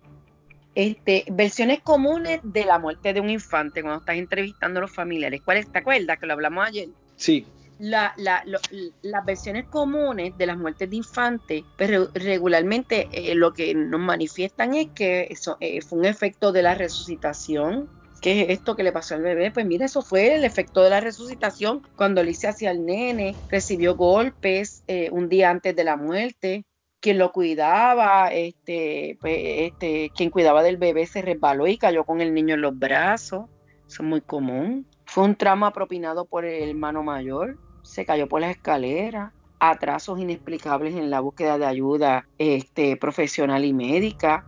este, 0.78 1.26
versiones 1.32 1.80
comunes 1.82 2.40
de 2.44 2.64
la 2.64 2.78
muerte 2.78 3.12
de 3.12 3.20
un 3.20 3.32
infante 3.32 3.82
cuando 3.82 4.00
estás 4.00 4.16
entrevistando 4.16 4.78
a 4.78 4.82
los 4.82 4.92
familiares. 4.92 5.42
¿Cuáles 5.44 5.72
te 5.72 5.80
acuerdas 5.80 6.20
que 6.20 6.28
lo 6.28 6.34
hablamos 6.34 6.68
ayer? 6.68 6.90
Sí. 7.16 7.48
La, 7.80 8.14
las 8.16 9.26
versiones 9.26 9.66
comunes 9.66 10.38
de 10.38 10.46
las 10.46 10.56
muertes 10.56 10.88
de 10.88 10.98
infantes, 10.98 11.64
pero 11.78 12.12
pues, 12.12 12.24
regularmente 12.24 13.10
eh, 13.12 13.34
lo 13.34 13.54
que 13.54 13.74
nos 13.74 14.00
manifiestan 14.00 14.76
es 14.76 14.90
que 14.94 15.28
eso, 15.32 15.58
eh, 15.62 15.82
fue 15.82 15.98
un 15.98 16.06
efecto 16.06 16.52
de 16.52 16.62
la 16.62 16.76
resucitación, 16.76 17.90
¿Qué 18.22 18.42
es 18.42 18.50
esto 18.50 18.76
que 18.76 18.84
le 18.84 18.92
pasó 18.92 19.16
al 19.16 19.22
bebé? 19.22 19.52
Pues 19.52 19.66
mira, 19.66 19.86
eso 19.86 20.02
fue 20.02 20.36
el 20.36 20.44
efecto 20.44 20.82
de 20.82 20.90
la 20.90 21.00
resucitación. 21.00 21.82
Cuando 21.96 22.22
Alicia 22.22 22.50
hacia 22.50 22.72
el 22.72 22.84
nene, 22.84 23.36
recibió 23.48 23.96
golpes 23.96 24.84
eh, 24.88 25.10
un 25.12 25.30
día 25.30 25.52
antes 25.52 25.76
de 25.76 25.84
la 25.84 25.98
muerte. 25.98 26.66
Quien 27.00 27.20
lo 27.20 27.32
cuidaba, 27.32 28.30
este, 28.34 29.18
pues, 29.22 29.38
este, 29.40 30.12
quien 30.16 30.32
cuidaba 30.32 30.64
del 30.64 30.78
bebé 30.78 31.06
se 31.06 31.22
resbaló 31.22 31.68
y 31.68 31.78
cayó 31.78 32.06
con 32.06 32.22
el 32.22 32.34
niño 32.34 32.56
en 32.56 32.62
los 32.62 32.78
brazos. 32.78 33.46
Eso 33.88 34.04
es 34.04 34.10
muy 34.10 34.22
común. 34.22 34.88
Fue 35.06 35.24
un 35.24 35.36
trauma 35.36 35.72
propinado 35.72 36.26
por 36.26 36.44
el 36.44 36.70
hermano 36.70 37.04
mayor. 37.04 37.60
Se 37.84 38.04
cayó 38.04 38.28
por 38.28 38.42
la 38.42 38.50
escalera. 38.50 39.32
Atrasos 39.60 40.20
inexplicables 40.20 40.96
en 40.96 41.12
la 41.12 41.20
búsqueda 41.20 41.60
de 41.60 41.66
ayuda 41.66 42.28
este, 42.40 42.98
profesional 42.98 43.64
y 43.64 43.74
médica. 43.74 44.48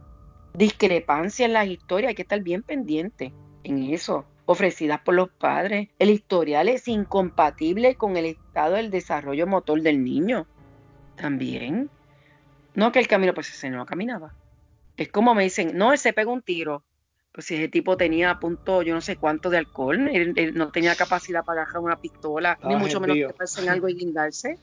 Discrepancia 0.55 1.45
en 1.45 1.53
las 1.53 1.67
historias. 1.67 2.09
Hay 2.09 2.15
que 2.15 2.23
estar 2.23 2.41
bien 2.41 2.63
pendiente 2.63 3.31
en 3.63 3.93
eso, 3.93 4.25
ofrecidas 4.45 5.01
por 5.01 5.15
los 5.15 5.29
padres. 5.29 5.89
El 5.99 6.09
historial 6.09 6.69
es 6.69 6.87
incompatible 6.87 7.95
con 7.95 8.17
el 8.17 8.25
estado 8.25 8.75
del 8.75 8.89
desarrollo 8.89 9.47
motor 9.47 9.81
del 9.81 10.03
niño. 10.03 10.47
También. 11.15 11.89
No 12.73 12.91
que 12.91 12.99
el 12.99 13.07
camino, 13.07 13.33
pues 13.33 13.49
ese 13.49 13.69
no 13.69 13.85
caminaba. 13.85 14.33
Es 14.97 15.09
como 15.09 15.35
me 15.35 15.43
dicen, 15.43 15.77
no, 15.77 15.91
él 15.91 15.97
se 15.97 16.13
pegó 16.13 16.33
un 16.33 16.41
tiro. 16.41 16.83
Pues 17.31 17.45
si 17.45 17.55
ese 17.55 17.67
tipo 17.67 17.95
tenía 17.95 18.31
a 18.31 18.39
punto, 18.39 18.81
yo 18.81 18.93
no 18.93 19.01
sé 19.01 19.17
cuánto 19.17 19.49
de 19.49 19.57
alcohol, 19.57 20.09
él, 20.11 20.53
no 20.55 20.71
tenía 20.71 20.95
capacidad 20.95 21.45
para 21.45 21.61
agarrar 21.61 21.83
una 21.83 22.01
pistola, 22.01 22.57
ni 22.63 22.75
mucho 22.75 22.99
menos 22.99 23.15
que 23.15 23.61
en 23.61 23.69
algo 23.69 23.87
y 23.87 23.93
guindarse. 23.93 24.57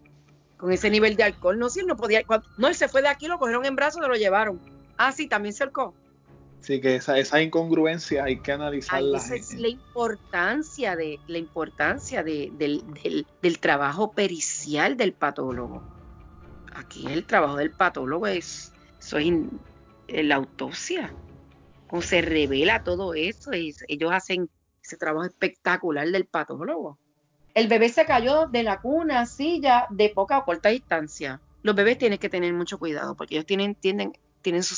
Con 0.56 0.72
ese 0.72 0.90
nivel 0.90 1.16
de 1.16 1.22
alcohol, 1.22 1.58
no, 1.58 1.68
si 1.68 1.80
él 1.80 1.86
no 1.86 1.96
podía. 1.96 2.22
no, 2.58 2.68
él 2.68 2.74
se 2.74 2.88
fue 2.88 3.02
de 3.02 3.08
aquí, 3.08 3.28
lo 3.28 3.38
cogieron 3.38 3.64
en 3.66 3.76
brazos 3.76 4.02
y 4.04 4.08
lo 4.08 4.14
llevaron. 4.14 4.60
Ah, 4.96 5.12
sí, 5.12 5.28
también 5.28 5.52
se 5.52 5.64
ahorcó. 6.56 6.66
Sí, 6.66 6.80
que 6.80 6.96
esa, 6.96 7.18
esa 7.18 7.40
incongruencia 7.40 8.24
hay 8.24 8.40
que 8.40 8.52
analizarla. 8.52 9.18
Esa 9.18 9.36
es 9.36 9.54
la 9.54 9.68
importancia, 9.68 10.96
de, 10.96 11.20
la 11.26 11.38
importancia 11.38 12.22
de, 12.22 12.52
del, 12.56 12.84
del, 13.42 13.58
trabajo 13.58 14.12
pericial 14.12 14.96
del 14.96 15.12
patólogo. 15.12 15.82
Aquí 16.74 17.06
el 17.06 17.24
trabajo 17.24 17.56
del 17.56 17.70
patólogo 17.70 18.26
es, 18.26 18.72
soy 18.98 19.48
la 20.08 20.36
autopsia. 20.36 21.12
Cómo 21.88 22.02
se 22.02 22.20
revela 22.20 22.82
todo 22.82 23.14
eso. 23.14 23.52
ellos 23.52 24.12
hacen 24.12 24.50
ese 24.82 24.96
trabajo 24.96 25.26
espectacular 25.26 26.08
del 26.08 26.26
patólogo. 26.26 26.98
El 27.54 27.68
bebé 27.68 27.88
se 27.88 28.04
cayó 28.04 28.46
de 28.46 28.62
la 28.62 28.80
cuna, 28.80 29.24
silla, 29.24 29.86
de 29.90 30.10
poca 30.10 30.38
o 30.38 30.44
corta 30.44 30.68
distancia. 30.68 31.40
Los 31.62 31.74
bebés 31.74 31.96
tienen 31.98 32.18
que 32.18 32.28
tener 32.28 32.52
mucho 32.52 32.78
cuidado 32.78 33.16
porque 33.16 33.34
ellos 33.34 33.46
tienen, 33.46 33.74
tienden, 33.74 34.12
tienen 34.42 34.62
su 34.62 34.74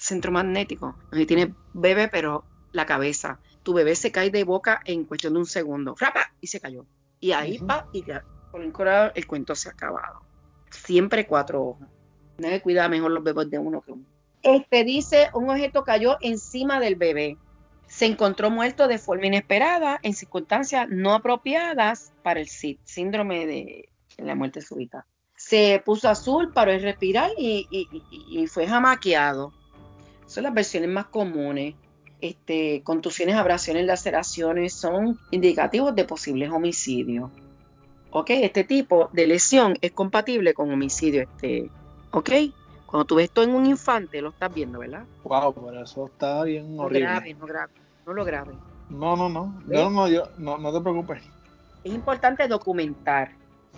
centro 0.00 0.32
magnético. 0.32 0.96
Ahí 1.12 1.26
tiene 1.26 1.54
bebé, 1.72 2.08
pero 2.08 2.44
la 2.72 2.86
cabeza. 2.86 3.38
Tu 3.62 3.74
bebé 3.74 3.94
se 3.94 4.10
cae 4.10 4.30
de 4.30 4.44
boca 4.44 4.80
en 4.84 5.04
cuestión 5.04 5.34
de 5.34 5.40
un 5.40 5.46
segundo. 5.46 5.94
¡Rapa! 5.98 6.32
Y 6.40 6.46
se 6.46 6.60
cayó. 6.60 6.86
Y 7.20 7.32
ahí 7.32 7.58
va, 7.58 7.86
y 7.92 8.04
ya, 8.04 8.24
por 8.50 8.62
el 8.62 8.72
corazón, 8.72 9.12
el 9.14 9.26
cuento 9.26 9.54
se 9.54 9.68
ha 9.68 9.72
acabado. 9.72 10.22
Siempre 10.70 11.26
cuatro 11.26 11.62
ojos. 11.62 11.88
Nadie 12.38 12.62
cuida 12.62 12.88
mejor 12.88 13.10
los 13.10 13.22
bebés 13.22 13.50
de 13.50 13.58
uno 13.58 13.82
que 13.82 13.92
uno. 13.92 14.04
Este 14.42 14.84
dice, 14.84 15.28
un 15.34 15.50
objeto 15.50 15.84
cayó 15.84 16.16
encima 16.22 16.80
del 16.80 16.96
bebé. 16.96 17.36
Se 17.86 18.06
encontró 18.06 18.50
muerto 18.50 18.88
de 18.88 18.98
forma 18.98 19.26
inesperada 19.26 19.98
en 20.02 20.14
circunstancias 20.14 20.88
no 20.88 21.12
apropiadas 21.12 22.14
para 22.22 22.40
el 22.40 22.48
síndrome 22.48 23.46
de 23.46 23.88
la 24.16 24.34
muerte 24.34 24.62
súbita. 24.62 25.06
Se 25.36 25.82
puso 25.84 26.08
azul, 26.08 26.52
paró 26.52 26.72
de 26.72 26.78
respirar 26.78 27.30
y, 27.36 27.66
y 28.30 28.46
fue 28.46 28.66
jamaqueado 28.66 29.52
son 30.30 30.44
las 30.44 30.54
versiones 30.54 30.88
más 30.88 31.06
comunes. 31.06 31.74
Este, 32.20 32.82
contusiones, 32.84 33.34
abrasiones, 33.34 33.84
laceraciones 33.84 34.72
son 34.72 35.18
indicativos 35.32 35.94
de 35.96 36.04
posibles 36.04 36.50
homicidios. 36.50 37.30
¿Ok? 38.12 38.30
Este 38.30 38.62
tipo 38.62 39.10
de 39.12 39.26
lesión 39.26 39.76
es 39.80 39.90
compatible 39.90 40.54
con 40.54 40.70
homicidio. 40.70 41.22
Este, 41.22 41.68
¿Ok? 42.12 42.30
Cuando 42.86 43.06
tú 43.06 43.16
ves 43.16 43.24
esto 43.24 43.42
en 43.42 43.50
un 43.50 43.66
infante, 43.66 44.22
lo 44.22 44.28
estás 44.28 44.54
viendo, 44.54 44.78
¿verdad? 44.78 45.04
Wow, 45.24 45.52
por 45.52 45.76
eso 45.76 46.06
está 46.06 46.44
bien 46.44 46.76
no 46.76 46.84
horrible. 46.84 47.06
Grave, 47.06 47.34
no 47.34 47.46
grave, 47.46 47.72
no 48.06 48.12
lo 48.12 48.24
grave. 48.24 48.52
No, 48.88 49.16
no, 49.16 49.28
no. 49.28 49.60
No, 49.66 49.90
no, 49.90 50.08
yo, 50.08 50.28
no, 50.38 50.58
no 50.58 50.72
te 50.72 50.80
preocupes. 50.80 51.22
Es 51.82 51.92
importante 51.92 52.46
documentar 52.46 53.32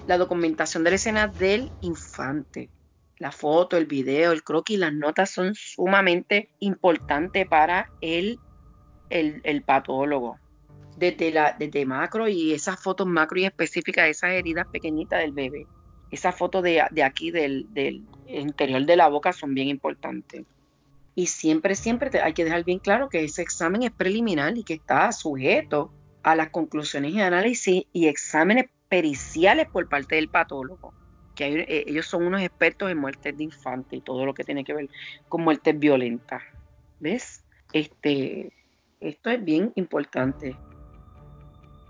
la 0.06 0.18
documentación 0.18 0.84
de 0.84 0.90
la 0.90 0.96
escena 0.96 1.28
del 1.28 1.70
infante 1.80 2.68
la 3.18 3.30
foto, 3.30 3.76
el 3.76 3.86
video, 3.86 4.32
el 4.32 4.42
croquis, 4.42 4.78
las 4.78 4.92
notas 4.92 5.30
son 5.30 5.54
sumamente 5.54 6.48
importantes 6.58 7.46
para 7.46 7.90
el, 8.00 8.38
el, 9.10 9.62
patólogo. 9.62 10.38
Desde, 10.96 11.30
la, 11.30 11.54
desde 11.58 11.86
macro 11.86 12.28
y 12.28 12.52
esas 12.52 12.80
fotos 12.80 13.06
macro 13.06 13.38
y 13.38 13.44
específicas 13.44 14.04
de 14.04 14.10
esas 14.10 14.30
heridas 14.30 14.66
pequeñitas 14.68 15.20
del 15.20 15.32
bebé. 15.32 15.66
Esas 16.10 16.36
fotos 16.36 16.62
de, 16.62 16.82
aquí 17.02 17.30
del, 17.30 17.72
del, 17.72 18.02
interior 18.26 18.84
de 18.84 18.96
la 18.96 19.08
boca 19.08 19.32
son 19.32 19.54
bien 19.54 19.68
importantes. 19.68 20.44
Y 21.14 21.26
siempre, 21.26 21.74
siempre 21.74 22.20
hay 22.20 22.32
que 22.32 22.44
dejar 22.44 22.64
bien 22.64 22.78
claro 22.78 23.08
que 23.08 23.24
ese 23.24 23.42
examen 23.42 23.82
es 23.82 23.90
preliminar 23.90 24.56
y 24.56 24.64
que 24.64 24.74
está 24.74 25.12
sujeto 25.12 25.92
a 26.22 26.34
las 26.34 26.50
conclusiones 26.50 27.12
y 27.12 27.20
análisis 27.20 27.84
y 27.92 28.06
exámenes 28.06 28.66
periciales 28.88 29.68
por 29.70 29.88
parte 29.88 30.16
del 30.16 30.28
patólogo 30.28 30.94
que 31.34 31.60
eh, 31.60 31.84
ellos 31.86 32.06
son 32.06 32.24
unos 32.24 32.42
expertos 32.42 32.90
en 32.90 32.98
muertes 32.98 33.36
de 33.36 33.44
infantes 33.44 33.98
y 33.98 34.00
todo 34.02 34.26
lo 34.26 34.34
que 34.34 34.44
tiene 34.44 34.64
que 34.64 34.74
ver 34.74 34.88
con 35.28 35.42
muertes 35.42 35.78
violentas. 35.78 36.42
¿Ves? 37.00 37.44
Este, 37.72 38.52
esto 39.00 39.30
es 39.30 39.44
bien 39.44 39.72
importante. 39.74 40.56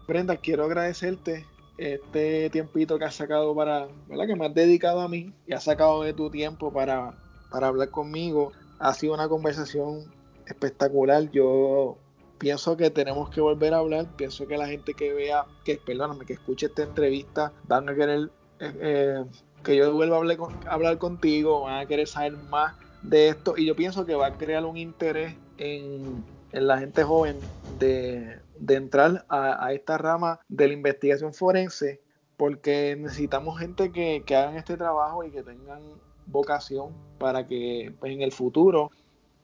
Brenda, 0.06 0.36
quiero 0.36 0.64
agradecerte 0.64 1.46
este 1.78 2.50
tiempito 2.50 2.98
que 2.98 3.04
has 3.04 3.14
sacado 3.14 3.54
para, 3.54 3.88
¿verdad? 4.08 4.26
Que 4.26 4.36
me 4.36 4.46
has 4.46 4.54
dedicado 4.54 5.00
a 5.00 5.08
mí 5.08 5.32
y 5.46 5.52
has 5.52 5.64
sacado 5.64 6.02
de 6.02 6.12
tu 6.12 6.30
tiempo 6.30 6.72
para, 6.72 7.14
para 7.50 7.68
hablar 7.68 7.90
conmigo. 7.90 8.52
Ha 8.78 8.94
sido 8.94 9.14
una 9.14 9.28
conversación 9.28 10.04
espectacular. 10.46 11.30
Yo 11.30 11.98
pienso 12.38 12.76
que 12.76 12.90
tenemos 12.90 13.30
que 13.30 13.40
volver 13.40 13.74
a 13.74 13.78
hablar. 13.78 14.06
Pienso 14.16 14.46
que 14.46 14.56
la 14.56 14.68
gente 14.68 14.94
que 14.94 15.12
vea, 15.12 15.44
que 15.64 15.76
perdóname, 15.76 16.24
que 16.24 16.34
escuche 16.34 16.66
esta 16.66 16.82
entrevista, 16.82 17.52
van 17.68 17.88
a 17.88 17.94
querer 17.94 18.30
eh, 18.62 19.24
que 19.64 19.76
yo 19.76 19.92
vuelva 19.92 20.16
a 20.16 20.72
hablar, 20.72 20.98
contigo, 20.98 21.62
van 21.62 21.80
a 21.80 21.86
querer 21.86 22.06
saber 22.06 22.32
más 22.32 22.74
de 23.02 23.28
esto 23.28 23.54
y 23.56 23.66
yo 23.66 23.74
pienso 23.74 24.06
que 24.06 24.14
va 24.14 24.26
a 24.26 24.38
crear 24.38 24.64
un 24.64 24.76
interés 24.76 25.34
en, 25.58 26.24
la 26.52 26.78
gente 26.78 27.02
joven 27.02 27.38
de, 27.78 28.38
entrar 28.68 29.24
a, 29.28 29.72
esta 29.72 29.98
rama 29.98 30.40
de 30.48 30.68
la 30.68 30.74
investigación 30.74 31.32
forense 31.32 32.00
porque 32.36 32.96
necesitamos 32.98 33.58
gente 33.58 33.90
que, 33.90 34.22
que 34.26 34.36
hagan 34.36 34.56
este 34.56 34.76
trabajo 34.76 35.24
y 35.24 35.30
que 35.30 35.42
tengan 35.42 35.80
vocación 36.26 36.92
para 37.18 37.46
que 37.46 37.94
pues, 37.98 38.12
en 38.12 38.22
el 38.22 38.32
futuro 38.32 38.90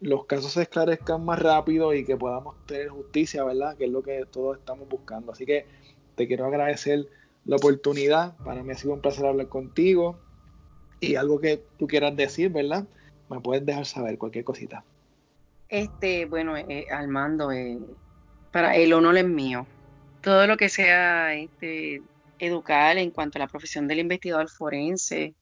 los 0.01 0.27
casos 0.27 0.53
se 0.53 0.63
esclarezcan 0.63 1.25
más 1.25 1.41
rápido 1.41 1.93
y 1.95 2.05
que 2.05 2.17
podamos 2.17 2.55
tener 2.67 2.89
justicia, 2.89 3.43
¿verdad? 3.45 3.77
Que 3.77 3.87
es 3.87 3.91
lo 3.91 4.03
que 4.03 4.25
todos 4.31 4.59
estamos 4.59 4.89
buscando. 4.89 5.33
Así 5.33 5.45
que 5.45 5.67
te 6.15 6.27
quiero 6.29 6.47
agradecer 6.47 7.09
la 7.44 7.57
oportunidad. 7.57 8.37
Para 8.38 8.62
mí 8.62 8.72
ha 8.72 8.74
sido 8.74 8.94
un 8.94 9.01
placer 9.01 9.27
hablar 9.27 9.48
contigo. 9.48 10.18
Y 11.01 11.14
algo 11.14 11.40
que 11.40 11.62
tú 11.79 11.87
quieras 11.87 12.16
decir, 12.16 12.51
¿verdad? 12.51 12.87
Me 13.29 13.40
puedes 13.40 13.64
dejar 13.64 13.87
saber 13.87 14.18
cualquier 14.18 14.44
cosita. 14.44 14.85
Este, 15.68 16.24
bueno, 16.27 16.57
eh, 16.57 16.87
Armando, 16.90 17.53
eh, 17.53 17.79
para 18.53 18.74
el 18.77 18.92
honor 18.92 19.16
es 19.18 19.27
mío. 19.27 19.66
Todo 20.22 20.46
lo 20.46 20.57
que 20.57 20.68
sea 20.68 21.35
este, 21.35 22.03
educar 22.38 22.98
en 22.98 23.11
cuanto 23.11 23.38
a 23.38 23.40
la 23.40 23.46
profesión 23.46 23.87
del 23.87 24.01
investigador 24.01 24.48
forense, 24.48 25.35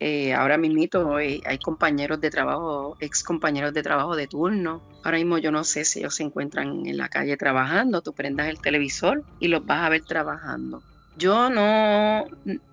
eh, 0.00 0.32
ahora 0.32 0.58
mismo 0.58 1.18
eh, 1.18 1.40
hay 1.44 1.58
compañeros 1.58 2.20
de 2.20 2.30
trabajo, 2.30 2.96
ex 3.00 3.24
compañeros 3.24 3.74
de 3.74 3.82
trabajo 3.82 4.14
de 4.14 4.28
turno. 4.28 4.80
Ahora 5.02 5.18
mismo 5.18 5.38
yo 5.38 5.50
no 5.50 5.64
sé 5.64 5.84
si 5.84 6.00
ellos 6.00 6.14
se 6.14 6.22
encuentran 6.22 6.86
en 6.86 6.96
la 6.96 7.08
calle 7.08 7.36
trabajando. 7.36 8.00
Tú 8.00 8.12
prendas 8.12 8.48
el 8.48 8.60
televisor 8.60 9.24
y 9.40 9.48
los 9.48 9.66
vas 9.66 9.84
a 9.84 9.88
ver 9.88 10.02
trabajando. 10.04 10.82
Yo 11.18 11.50
no, 11.50 12.26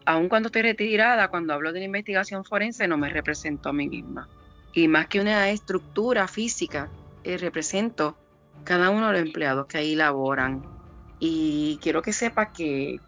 aun 0.06 0.30
cuando 0.30 0.48
estoy 0.48 0.62
retirada, 0.62 1.30
cuando 1.30 1.54
hablo 1.54 1.74
de 1.74 1.80
la 1.80 1.86
investigación 1.86 2.46
forense, 2.46 2.88
no 2.88 2.96
me 2.96 3.10
represento 3.10 3.70
a 3.70 3.74
mí 3.74 3.88
misma. 3.88 4.30
Y 4.74 4.88
más 4.88 5.08
que 5.08 5.20
una 5.20 5.50
estructura 5.50 6.28
física, 6.28 6.88
eh, 7.24 7.38
represento 7.38 8.16
cada 8.64 8.92
uno 8.92 9.08
de 9.08 9.14
los 9.14 9.22
empleados 9.24 9.66
que 9.66 9.80
ahí 9.80 9.96
laboran. 9.96 10.62
Y 11.20 11.80
quiero 11.82 12.04
que 12.04 12.14
sepa 12.14 12.52
que, 12.52 13.00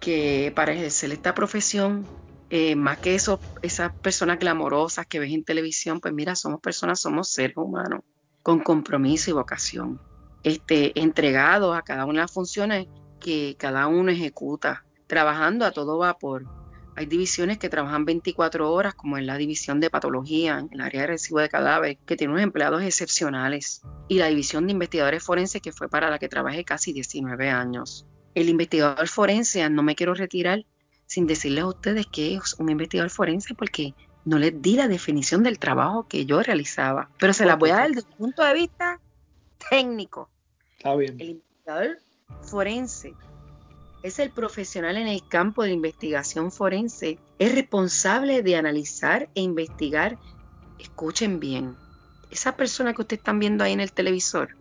que 0.00 0.52
para 0.56 0.72
ejercer 0.72 1.12
esta 1.12 1.34
profesión, 1.34 2.06
eh, 2.48 2.76
más 2.76 2.98
que 2.98 3.14
eso, 3.14 3.38
esas 3.60 3.92
personas 4.00 4.38
glamorosas 4.38 5.06
que 5.06 5.18
ves 5.18 5.32
en 5.32 5.44
televisión, 5.44 6.00
pues 6.00 6.14
mira, 6.14 6.34
somos 6.34 6.60
personas, 6.62 7.00
somos 7.00 7.28
seres 7.28 7.58
humanos, 7.58 8.00
con 8.42 8.60
compromiso 8.60 9.30
y 9.30 9.34
vocación, 9.34 10.00
este, 10.44 10.98
entregados 10.98 11.76
a 11.76 11.82
cada 11.82 12.04
una 12.06 12.20
de 12.20 12.22
las 12.22 12.32
funciones 12.32 12.86
que 13.26 13.56
cada 13.58 13.88
uno 13.88 14.12
ejecuta, 14.12 14.84
trabajando 15.08 15.64
a 15.64 15.72
todo 15.72 15.98
vapor 15.98 16.46
Hay 16.94 17.06
divisiones 17.06 17.58
que 17.58 17.68
trabajan 17.68 18.04
24 18.04 18.72
horas, 18.72 18.94
como 18.94 19.18
en 19.18 19.26
la 19.26 19.36
división 19.36 19.80
de 19.80 19.90
patología, 19.90 20.60
en 20.60 20.68
el 20.70 20.80
área 20.80 21.00
de 21.00 21.06
recibo 21.08 21.40
de 21.40 21.48
cadáveres, 21.48 21.98
que 22.06 22.16
tiene 22.16 22.34
unos 22.34 22.44
empleados 22.44 22.84
excepcionales. 22.84 23.82
Y 24.06 24.18
la 24.18 24.28
división 24.28 24.66
de 24.66 24.72
investigadores 24.74 25.24
forenses, 25.24 25.60
que 25.60 25.72
fue 25.72 25.88
para 25.88 26.08
la 26.08 26.20
que 26.20 26.28
trabajé 26.28 26.64
casi 26.64 26.92
19 26.92 27.50
años. 27.50 28.06
El 28.36 28.48
investigador 28.48 29.08
forense, 29.08 29.68
no 29.70 29.82
me 29.82 29.96
quiero 29.96 30.14
retirar 30.14 30.64
sin 31.06 31.26
decirles 31.26 31.64
a 31.64 31.66
ustedes 31.66 32.06
que 32.06 32.36
es 32.36 32.54
un 32.60 32.70
investigador 32.70 33.10
forense 33.10 33.54
porque 33.54 33.94
no 34.24 34.38
les 34.38 34.62
di 34.62 34.76
la 34.76 34.86
definición 34.86 35.42
del 35.42 35.58
trabajo 35.58 36.06
que 36.06 36.26
yo 36.26 36.42
realizaba, 36.42 37.10
pero 37.18 37.32
se 37.32 37.44
la 37.44 37.56
voy 37.56 37.70
a 37.70 37.76
dar 37.76 37.88
desde 37.88 38.08
el 38.08 38.16
punto 38.16 38.44
de 38.44 38.54
vista 38.54 39.00
técnico. 39.68 40.30
Está 40.78 40.94
bien. 40.94 41.20
El 41.20 41.30
investigador 41.30 42.05
forense. 42.46 43.14
Es 44.02 44.18
el 44.18 44.30
profesional 44.30 44.96
en 44.96 45.08
el 45.08 45.26
campo 45.26 45.64
de 45.64 45.72
investigación 45.72 46.52
forense, 46.52 47.18
es 47.38 47.54
responsable 47.54 48.42
de 48.42 48.56
analizar 48.56 49.28
e 49.34 49.40
investigar, 49.40 50.18
escuchen 50.78 51.40
bien, 51.40 51.76
esa 52.30 52.56
persona 52.56 52.94
que 52.94 53.02
ustedes 53.02 53.20
están 53.20 53.38
viendo 53.38 53.64
ahí 53.64 53.72
en 53.72 53.80
el 53.80 53.92
televisor, 53.92 54.56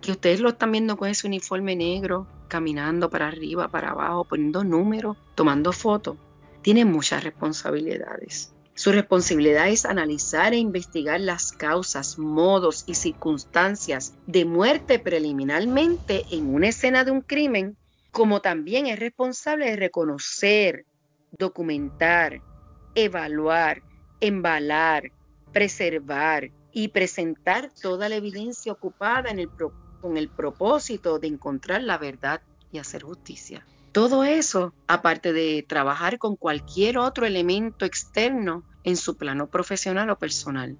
que 0.00 0.12
ustedes 0.12 0.40
lo 0.40 0.50
están 0.50 0.72
viendo 0.72 0.96
con 0.96 1.08
ese 1.08 1.26
uniforme 1.26 1.76
negro, 1.76 2.26
caminando 2.48 3.10
para 3.10 3.28
arriba, 3.28 3.68
para 3.68 3.90
abajo, 3.90 4.24
poniendo 4.24 4.64
números, 4.64 5.16
tomando 5.34 5.72
fotos, 5.72 6.16
tiene 6.62 6.84
muchas 6.84 7.22
responsabilidades. 7.22 8.52
Su 8.80 8.92
responsabilidad 8.92 9.68
es 9.68 9.84
analizar 9.84 10.54
e 10.54 10.56
investigar 10.56 11.20
las 11.20 11.52
causas, 11.52 12.18
modos 12.18 12.84
y 12.86 12.94
circunstancias 12.94 14.14
de 14.26 14.46
muerte 14.46 14.98
preliminarmente 14.98 16.24
en 16.30 16.54
una 16.54 16.68
escena 16.68 17.04
de 17.04 17.10
un 17.10 17.20
crimen 17.20 17.76
como 18.10 18.40
también 18.40 18.86
es 18.86 18.98
responsable 18.98 19.66
de 19.66 19.76
reconocer, 19.76 20.86
documentar, 21.32 22.40
evaluar, 22.94 23.82
embalar, 24.18 25.12
preservar 25.52 26.50
y 26.72 26.88
presentar 26.88 27.70
toda 27.82 28.08
la 28.08 28.16
evidencia 28.16 28.72
ocupada 28.72 29.28
con 30.00 30.16
el 30.16 30.30
propósito 30.30 31.18
de 31.18 31.26
encontrar 31.26 31.82
la 31.82 31.98
verdad 31.98 32.40
y 32.72 32.78
hacer 32.78 33.02
justicia. 33.02 33.62
Todo 33.92 34.22
eso, 34.24 34.72
aparte 34.86 35.32
de 35.32 35.64
trabajar 35.66 36.18
con 36.18 36.36
cualquier 36.36 36.98
otro 36.98 37.26
elemento 37.26 37.84
externo 37.84 38.64
en 38.84 38.96
su 38.96 39.16
plano 39.16 39.48
profesional 39.48 40.10
o 40.10 40.18
personal. 40.18 40.78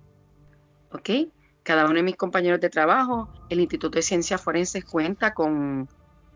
¿Ok? 0.92 1.10
Cada 1.62 1.86
uno 1.86 1.94
de 1.94 2.02
mis 2.02 2.16
compañeros 2.16 2.60
de 2.60 2.70
trabajo, 2.70 3.28
el 3.48 3.60
Instituto 3.60 3.96
de 3.96 4.02
Ciencias 4.02 4.40
Forenses 4.40 4.84
cuenta 4.84 5.34
con 5.34 5.88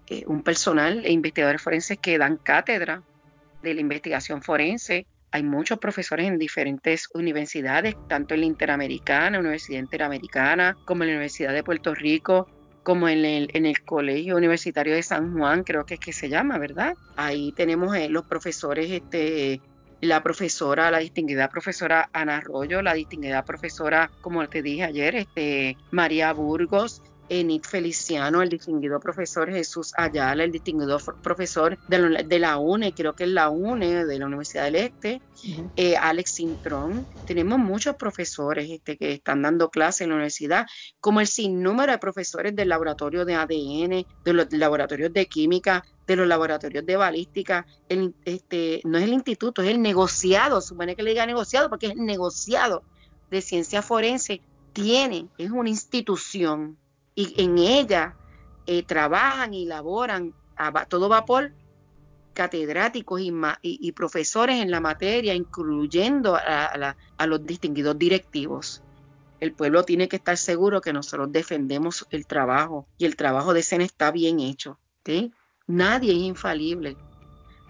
eh, 0.08 0.24
un 0.26 0.42
personal 0.42 1.04
e 1.04 1.12
investigadores 1.12 1.62
forenses 1.62 1.98
que 1.98 2.18
dan 2.18 2.36
cátedra 2.36 3.02
de 3.62 3.74
la 3.74 3.80
investigación 3.80 4.42
forense. 4.42 5.06
Hay 5.30 5.42
muchos 5.42 5.78
profesores 5.78 6.26
en 6.26 6.38
diferentes 6.38 7.08
universidades, 7.14 7.96
tanto 8.08 8.34
en 8.34 8.40
la 8.40 8.46
Interamericana, 8.46 9.40
Universidad 9.40 9.80
Interamericana, 9.80 10.76
como 10.84 11.02
en 11.02 11.08
la 11.08 11.14
Universidad 11.14 11.52
de 11.52 11.64
Puerto 11.64 11.94
Rico, 11.94 12.48
como 12.84 13.08
en 13.08 13.24
el, 13.24 13.50
en 13.54 13.66
el 13.66 13.82
Colegio 13.82 14.36
Universitario 14.36 14.94
de 14.94 15.02
San 15.02 15.36
Juan, 15.36 15.64
creo 15.64 15.84
que 15.86 15.94
es 15.94 16.00
que 16.00 16.12
se 16.12 16.28
llama, 16.28 16.58
¿verdad? 16.58 16.94
Ahí 17.16 17.50
tenemos 17.52 17.96
eh, 17.96 18.08
los 18.08 18.26
profesores, 18.26 18.90
este, 18.90 19.60
la 20.02 20.22
profesora, 20.22 20.90
la 20.90 20.98
distinguida 20.98 21.48
profesora 21.48 22.10
Ana 22.12 22.36
Arroyo, 22.36 22.82
la 22.82 22.92
distinguida 22.94 23.42
profesora, 23.44 24.10
como 24.20 24.46
te 24.48 24.62
dije 24.62 24.84
ayer, 24.84 25.16
este, 25.16 25.78
María 25.90 26.32
Burgos, 26.34 27.02
Enid 27.28 27.62
Feliciano, 27.62 28.42
el 28.42 28.48
distinguido 28.48 29.00
profesor 29.00 29.50
Jesús 29.50 29.92
Ayala, 29.96 30.44
el 30.44 30.52
distinguido 30.52 30.98
profesor 31.22 31.78
de 31.88 32.38
la 32.38 32.58
UNE, 32.58 32.92
creo 32.92 33.14
que 33.14 33.24
es 33.24 33.30
la 33.30 33.48
UNE 33.48 34.04
de 34.04 34.18
la 34.18 34.26
Universidad 34.26 34.64
del 34.64 34.76
Este, 34.76 35.22
eh, 35.76 35.96
Alex 35.96 36.34
Sintrón. 36.34 37.06
Tenemos 37.26 37.58
muchos 37.58 37.96
profesores 37.96 38.70
este, 38.70 38.96
que 38.96 39.12
están 39.12 39.42
dando 39.42 39.70
clases 39.70 40.02
en 40.02 40.10
la 40.10 40.16
universidad, 40.16 40.66
como 41.00 41.20
el 41.20 41.26
sinnúmero 41.26 41.92
de 41.92 41.98
profesores 41.98 42.54
del 42.54 42.68
laboratorio 42.68 43.24
de 43.24 43.34
ADN, 43.34 44.06
de 44.24 44.32
los 44.32 44.52
laboratorios 44.52 45.12
de 45.12 45.26
química, 45.26 45.84
de 46.06 46.16
los 46.16 46.26
laboratorios 46.26 46.84
de 46.84 46.96
balística. 46.96 47.66
El, 47.88 48.14
este, 48.24 48.82
no 48.84 48.98
es 48.98 49.04
el 49.04 49.12
instituto, 49.14 49.62
es 49.62 49.68
el 49.68 49.80
negociado, 49.80 50.60
supone 50.60 50.94
que 50.94 51.02
le 51.02 51.10
diga 51.10 51.26
negociado 51.26 51.70
porque 51.70 51.86
es 51.86 51.92
el 51.92 52.04
negociado 52.04 52.82
de 53.30 53.40
ciencia 53.40 53.80
forense. 53.80 54.42
Tiene, 54.72 55.28
es 55.38 55.50
una 55.50 55.70
institución 55.70 56.78
y 57.14 57.40
en 57.42 57.58
ella 57.58 58.16
eh, 58.66 58.82
trabajan 58.82 59.54
y 59.54 59.66
laboran 59.66 60.34
a 60.56 60.86
todo 60.86 61.08
vapor 61.08 61.52
catedráticos 62.34 63.20
y, 63.62 63.92
profesores 63.92 64.60
en 64.60 64.70
la 64.70 64.80
materia, 64.80 65.34
incluyendo 65.34 66.36
a, 66.36 66.96
los 67.26 67.46
distinguidos 67.46 67.98
directivos. 67.98 68.82
El 69.40 69.52
pueblo 69.52 69.84
tiene 69.84 70.08
que 70.08 70.16
estar 70.16 70.36
seguro 70.36 70.80
que 70.80 70.92
nosotros 70.92 71.30
defendemos 71.30 72.06
el 72.10 72.26
trabajo 72.26 72.86
y 72.98 73.04
el 73.04 73.16
trabajo 73.16 73.54
de 73.54 73.62
SENA 73.62 73.84
está 73.84 74.10
bien 74.10 74.40
hecho. 74.40 74.78
Nadie 75.66 76.12
es 76.12 76.18
infalible, 76.18 76.96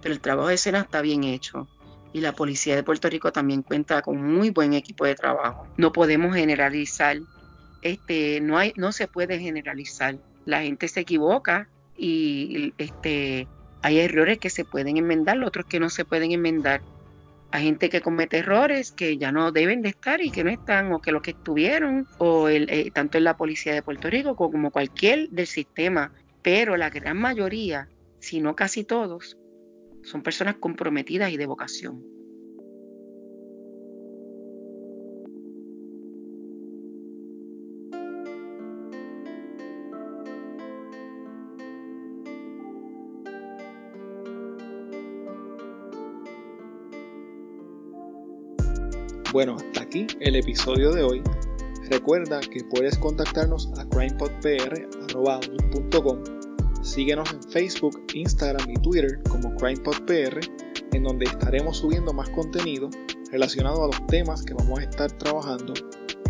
pero 0.00 0.14
el 0.14 0.20
trabajo 0.20 0.48
de 0.48 0.56
SENA 0.56 0.80
está 0.80 1.02
bien 1.02 1.24
hecho. 1.24 1.68
Y 2.12 2.20
la 2.20 2.32
policía 2.32 2.76
de 2.76 2.84
Puerto 2.84 3.08
Rico 3.08 3.32
también 3.32 3.62
cuenta 3.62 4.00
con 4.00 4.22
muy 4.22 4.50
buen 4.50 4.72
equipo 4.72 5.04
de 5.04 5.16
trabajo. 5.16 5.66
No 5.76 5.92
podemos 5.92 6.34
generalizar 6.34 7.18
este, 7.84 8.40
no, 8.40 8.58
hay, 8.58 8.72
no 8.76 8.90
se 8.90 9.06
puede 9.06 9.38
generalizar. 9.38 10.18
La 10.46 10.62
gente 10.62 10.88
se 10.88 11.00
equivoca 11.00 11.68
y 11.96 12.74
este, 12.78 13.46
hay 13.82 14.00
errores 14.00 14.38
que 14.38 14.50
se 14.50 14.64
pueden 14.64 14.96
enmendar, 14.96 15.42
otros 15.44 15.66
que 15.66 15.78
no 15.78 15.90
se 15.90 16.04
pueden 16.04 16.32
enmendar. 16.32 16.80
Hay 17.52 17.64
gente 17.64 17.88
que 17.88 18.00
comete 18.00 18.38
errores 18.38 18.90
que 18.90 19.16
ya 19.16 19.30
no 19.30 19.52
deben 19.52 19.82
de 19.82 19.90
estar 19.90 20.20
y 20.20 20.30
que 20.30 20.42
no 20.42 20.50
están, 20.50 20.92
o 20.92 21.00
que 21.00 21.12
los 21.12 21.22
que 21.22 21.30
estuvieron, 21.32 22.08
o 22.18 22.48
el, 22.48 22.68
eh, 22.68 22.90
tanto 22.92 23.18
en 23.18 23.24
la 23.24 23.36
policía 23.36 23.74
de 23.74 23.82
Puerto 23.82 24.10
Rico 24.10 24.34
como 24.34 24.72
cualquier 24.72 25.28
del 25.28 25.46
sistema. 25.46 26.10
Pero 26.42 26.76
la 26.76 26.90
gran 26.90 27.18
mayoría, 27.18 27.88
si 28.18 28.40
no 28.40 28.56
casi 28.56 28.82
todos, 28.82 29.36
son 30.02 30.22
personas 30.22 30.56
comprometidas 30.56 31.30
y 31.30 31.36
de 31.36 31.46
vocación. 31.46 32.13
Bueno, 49.34 49.56
hasta 49.56 49.82
aquí 49.82 50.06
el 50.20 50.36
episodio 50.36 50.92
de 50.92 51.02
hoy. 51.02 51.20
Recuerda 51.90 52.38
que 52.38 52.62
puedes 52.70 52.96
contactarnos 52.96 53.68
a 53.76 53.84
crimepodpr.com. 53.88 56.22
Síguenos 56.84 57.32
en 57.32 57.42
Facebook, 57.42 58.00
Instagram 58.14 58.70
y 58.70 58.74
Twitter 58.74 59.20
como 59.28 59.52
CrimePodPR, 59.56 60.38
en 60.92 61.02
donde 61.02 61.24
estaremos 61.24 61.78
subiendo 61.78 62.12
más 62.12 62.30
contenido 62.30 62.88
relacionado 63.32 63.82
a 63.82 63.88
los 63.88 64.06
temas 64.06 64.44
que 64.44 64.54
vamos 64.54 64.78
a 64.78 64.84
estar 64.84 65.10
trabajando 65.18 65.74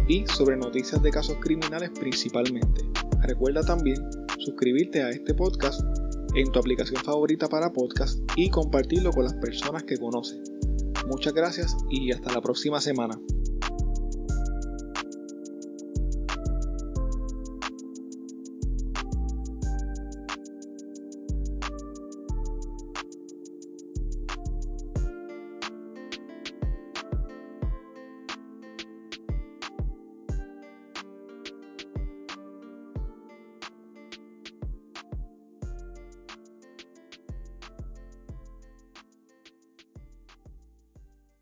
y 0.09 0.27
sobre 0.27 0.57
noticias 0.57 1.03
de 1.03 1.11
casos 1.11 1.37
criminales 1.43 1.91
principalmente. 1.91 2.87
Recuerda 3.21 3.61
también 3.61 3.99
suscribirte 4.39 5.03
a 5.03 5.11
este 5.11 5.35
podcast 5.35 5.83
en 6.37 6.51
tu 6.51 6.59
aplicación 6.59 7.05
favorita 7.05 7.51
para 7.51 7.71
podcast 7.71 8.19
y 8.35 8.49
compartirlo 8.49 9.11
con 9.11 9.25
las 9.25 9.35
personas 9.35 9.83
que 9.83 9.99
conoces. 9.99 10.54
Muchas 11.07 11.35
gracias 11.35 11.77
y 11.91 12.13
hasta 12.13 12.33
la 12.33 12.41
próxima 12.41 12.81
semana. 12.81 13.19